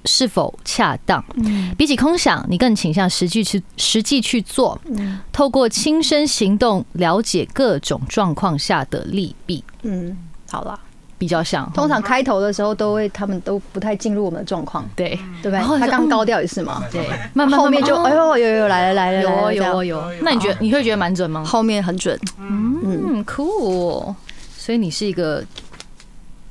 [0.05, 1.23] 是否恰当。
[1.35, 1.73] 嗯。
[1.77, 5.19] 比起空想，你更倾向实际去实际去做，嗯。
[5.31, 10.17] 透过亲身行动了解各种状况下的利弊，嗯，
[10.49, 10.79] 好了。
[11.17, 11.69] 比较像。
[11.73, 15.19] 通常开头的时候都会，他们都不太进入我们的状况，对。
[15.43, 15.77] 对吧然后？
[15.77, 20.01] 他刚高调也是嘛，对，慢慢后面就哎呦有有有来了来了有有哦有。
[20.21, 21.43] 那你觉得你会觉得蛮准吗？
[21.43, 24.15] 后面很准，嗯，cool。
[24.57, 25.43] 所以你是一个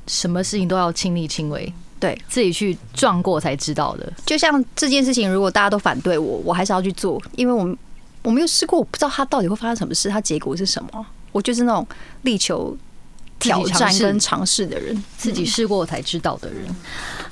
[0.05, 4.11] 什么事情都要亲力亲为，对，自己去撞过才知道的。
[4.25, 7.77] 就像这件事情，如果大家都反对我，我还是要去做，因为我们
[8.23, 11.05] 我没有试过，我不知道它到底会发生什么事，它结果是什么。
[11.31, 11.85] 我就是那种
[12.23, 12.75] 力求
[13.39, 15.03] 挑战跟尝试的人。
[15.17, 16.57] 自己试过才知道的人。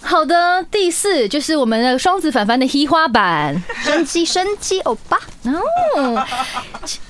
[0.02, 3.62] 好的，第四就是我们的双子反凡的黑花版。
[3.84, 6.26] 生机生机欧巴，哦，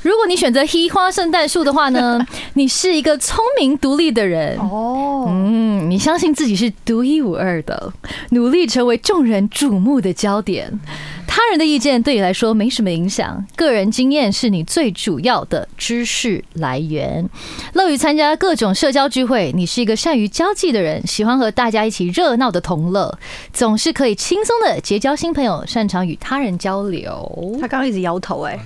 [0.02, 2.20] 如果你选择黑花圣诞树的话呢，
[2.54, 4.58] 你是一个聪明独立的人。
[4.58, 7.94] 哦，嗯，你相信自己是独一无二的，
[8.32, 10.80] 努力成为众人瞩目的焦点。
[11.28, 17.30] 他人的意见对你来说没什么影响，个人经验是你最主要的知识来源。
[17.74, 23.20] 乐于参加各种社交聚会，你是一个善于交际的人，喜欢和大家一起热闹的同乐，
[23.54, 27.58] 总是可以轻松的结交新朋友，擅长与他人交流。
[27.62, 28.58] 他刚刚一直摇头，哎，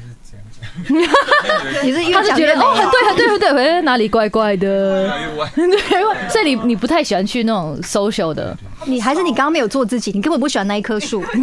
[1.83, 5.09] 你是越他是觉得哦，很美对，很对，很对，喂，哪里怪怪的？
[5.55, 11.23] 对，所以你你不太喜欢去那种 social 的，你还是你刚刚没有做自己，你根本不喜欢那一棵树。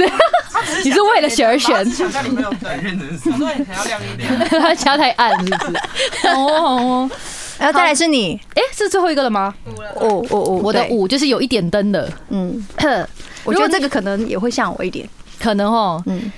[0.83, 1.85] 你是为了选而选，
[4.49, 6.29] 他家太暗是不是？
[6.29, 7.11] 哦哦，
[7.59, 9.55] 然后再来是你，哎，是最后一个了吗？
[9.95, 12.67] 哦哦哦，我的五就是有一点灯的，嗯，
[13.45, 15.09] 我觉得这个可能也会像我一点，
[15.41, 16.03] 可能哦。
[16.07, 16.31] 嗯，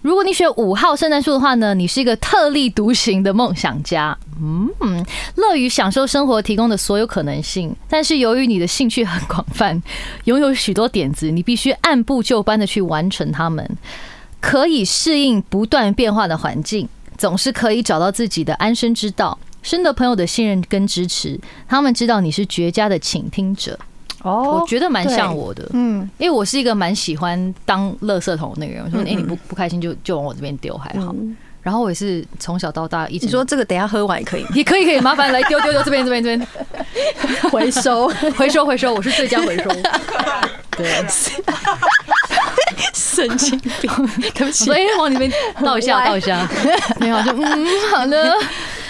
[0.00, 7.74] 如果你选五号圣诞树的话呢，你是一个特立独行的梦想家，嗯，乐于享受生活提供的所有可能性。
[7.88, 9.82] 但是由于你的兴趣很广泛，
[10.24, 13.68] 拥有许多点子，你必须按部就班的去完成它们，
[14.40, 19.36] 可以适应不断变化的环境，总是可以找到自己的安身之道。
[19.60, 23.76] 深得朋友的信任跟支持，他们知道你是绝佳的倾听者，
[24.22, 25.68] 哦我觉得蛮像我的。
[25.72, 31.12] 嗯，因为我是一个蛮喜欢当垃圾桶的那个人，我说哎、你不不开心就就往我这边丢还好。
[31.12, 34.46] 嗯然后我也是从小到大一直你说这个等一下喝完也可以？
[34.54, 36.48] 也可以可以，麻烦来丢丢丢这边这边这边
[37.50, 38.08] 回收
[38.38, 39.64] 回收回收，我是最佳回收。
[40.78, 41.04] 对，
[42.94, 43.90] 神经病，
[44.34, 44.78] 对不起所。
[44.78, 45.30] 以往里面
[45.62, 46.48] 倒一下歪倒一下，
[47.00, 48.32] 没有就嗯好的。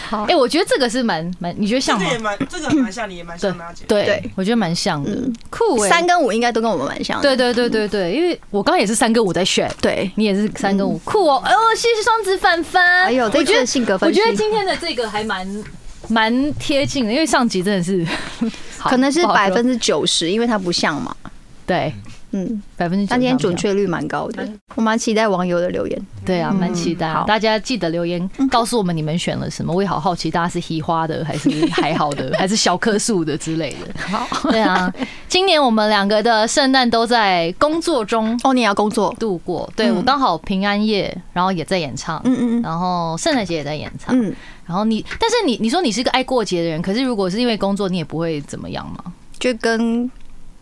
[0.09, 2.17] 好，哎，我觉得这个是蛮蛮，你觉得像吗这个？
[2.17, 3.85] 也蛮，这个蛮像你，也蛮像娜姐。
[3.87, 5.11] 对对，我觉得蛮像的，
[5.51, 5.89] 酷哎。
[5.91, 7.23] 三跟五应该都跟我们蛮像的。
[7.23, 11.43] 对对对对对，因为我刚刚也是三跟五在选，对，你也是三跟五，酷哦！
[11.45, 13.05] 哦，谢谢双子凡凡。
[13.05, 15.65] 哎呦这次的我觉得我性格分析觉得今天的这个还蛮
[16.09, 18.07] 蛮贴近的，因为上集真的是
[18.81, 21.15] 可能是百分之九十，因为它不像嘛。
[21.67, 21.93] 对
[22.33, 26.07] 嗯，百分之九，但今天准确率蛮高的，我蛮期待网友的留言。
[26.27, 27.25] 对啊，蛮期待好。
[27.25, 34.01] 大家记得留言告诉我们你们选了什么，我也好好奇，大家是喜花的还是还好的， 还是小棵树的之类的。
[34.03, 34.93] 好，对啊，
[35.29, 39.15] 今年我们两个的圣诞都在工作中哦，你也要工作？
[39.19, 39.69] 度过。
[39.75, 44.15] 对嗯我刚好平安夜，然后也在演唱，嗯嗯嗯然后圣诞节也在演唱。
[44.15, 44.35] 嗯，
[44.67, 49.13] 然后你，但是你你说你是个爱过节的人，可是如果是因为工作，你也不会怎么样嘛？
[49.39, 50.11] 就跟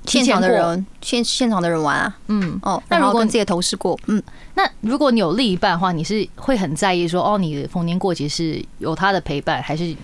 [0.07, 2.17] 现场的人现现场的人玩啊。
[2.29, 4.23] 嗯，哦，那如果然后跟自己的同事过，嗯，
[4.55, 9.95] 那如果你有另一半的话，你是会很在意说，哦，你的逢年过节是有他的陪伴，还是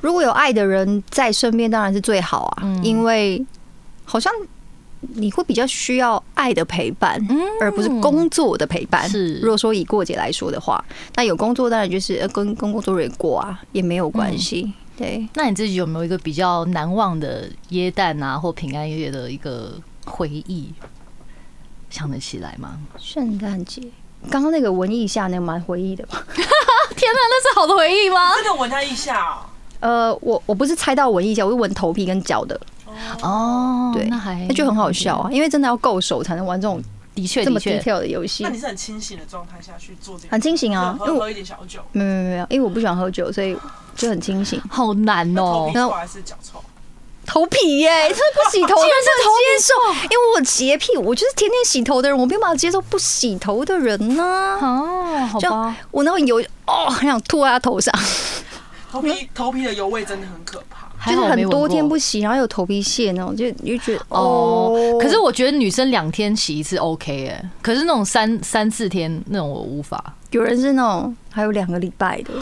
[0.00, 3.44] 如果有爱的人在身边，当然是最好啊，嗯因为
[4.04, 4.32] 好像
[5.00, 7.20] 你会比较需要爱的陪伴，
[7.60, 9.06] 而不是工作的陪伴。
[9.06, 10.82] 嗯是如果说以过节来说的话，
[11.14, 14.72] 那有工作当然就是呃跟跟工作人员过啊，也没有关系。
[14.96, 19.74] 嗯对，那你自己有没有一个比较难忘的耶诞啊或平安夜的一个
[20.06, 20.72] 回忆？
[21.90, 22.78] 想得起来吗？
[22.98, 23.82] 圣诞节。
[24.30, 26.24] 刚刚那个文艺下那个蛮回忆的吧？
[26.96, 28.34] 天哪，那是好的回忆吗？
[28.34, 29.36] 真的闻他一下哦，
[29.80, 32.58] 呃，我我不是猜到闻一下，我是闻头皮跟脚的，
[33.22, 36.82] 哦，对那还那就很好笑啊，因为真的要够熟才能玩这种
[37.16, 38.50] 的确这么，detail 的游戏那。
[38.50, 43.56] 你是很清醒的状态下去做这个，很清醒啊因为我喝喝一点小酒，没有没有没有，因为我不喜欢喝酒，所以
[43.96, 44.60] 就很清醒。
[44.70, 45.74] 好难哦皮。
[45.74, 46.62] 臭还是脚臭？
[47.24, 56.36] 头皮耶、真的不洗头，竟然是头皮接受，因为我洁癖，我就是天天洗头的人，我没有办法接受不洗头的人呢、哦，好就吧，我那种油
[56.66, 57.92] 哦，很想吐在他头上，
[58.92, 60.75] 头皮头皮的油味真的很可怕。
[61.04, 70.14] 就是很多天不洗，然后有头皮屑那种，就你就觉得哦哦。，可是我觉得女生两天洗一次 OK 哎，可是那种三三四天那种我无法。
[70.30, 72.32] 有人是那种还有两个礼拜的，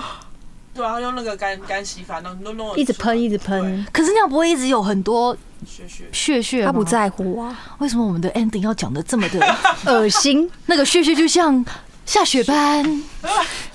[0.75, 5.37] 对啊，用那个干干洗法，弄弄弄，一直喷一直喷，可是那样不会一直有很多
[5.67, 6.05] 血血。
[6.11, 6.83] 血血他不。
[6.83, 9.41] 在乎啊，为什么我们的 ending 要讲的这么的
[9.87, 10.51] 恶心。
[10.67, 11.65] 那个血血就像
[12.07, 13.03] 下雪般？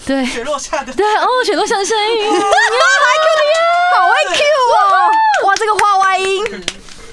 [0.06, 2.30] 对雪落下的，对哦，雪落下的声音。
[3.96, 4.44] 好会 Q
[4.76, 5.48] 哦！
[5.48, 6.46] 哇，这个花外音，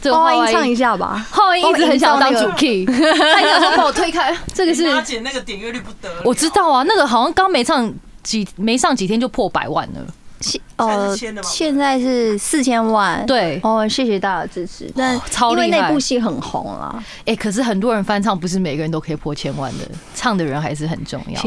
[0.01, 1.27] 这个花外音唱一下吧。
[1.31, 4.37] 花外音一直很想要当主 key，他一直想说把我推开。
[4.55, 7.93] 这个是姐那个点阅率不得，我知道啊，那个好像刚没唱
[8.23, 10.01] 几没上几天就破百万了。
[10.41, 13.25] 现现在呃现在是四千万。
[13.27, 14.91] 对，哦，谢谢大家的支持。
[14.95, 19.85] 但超厉害因为那部戏很红了，哎、可是很多人翻唱，不是每个人都可以破千万的，
[20.15, 21.41] 唱的人还是很重要。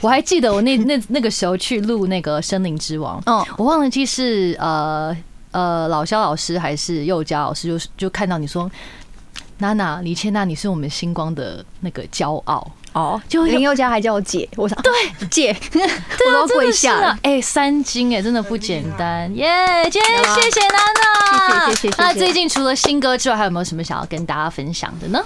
[0.00, 5.16] 我还记得我那那那个时候去录那个《森林之王》，嗯我忘了记是呃
[5.50, 8.70] 呃老肖老师还是佑佳老师就是，就看到你说。
[9.58, 14.92] 娜娜，李千娜，你是我们星光的那个骄傲，哦，就林宥嘉还叫我姐，我想对
[15.28, 17.18] 姐， 我都真跪下了。
[17.22, 19.48] 哎、三金哎、真的不简单耶
[19.90, 20.78] 今天谢谢娜
[21.58, 25.24] 娜，谢谢谢谢那最近除了新歌之外，还有没有什么想要跟大家分享的呢？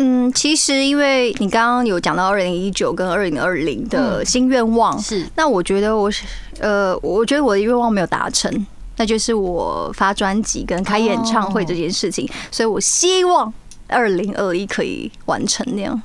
[0.00, 6.24] 嗯，其实因为你刚刚有讲到二零一九跟二零二零的新愿望，是那我觉得我是
[6.60, 8.66] 呃，我觉得我的愿望没有达成，
[8.96, 13.52] 那就是我发专辑跟开演唱会这件事情，所以我希望
[13.88, 16.00] 二零二一可以完成那样。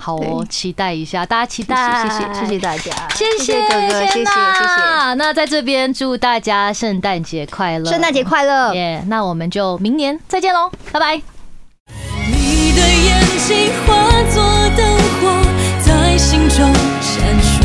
[0.00, 8.72] 好哦，期待一下，大家期待，谢谢谢谢谢大家，谢谢哥哥，谢谢谢谢，娜那在这边祝大家圣诞节快乐，圣诞节快乐！
[8.74, 11.20] 耶那我们就明年再见喽，拜拜。
[12.30, 14.40] 你的眼睛化作
[14.76, 15.26] 灯火，
[15.84, 17.57] 在心中闪烁。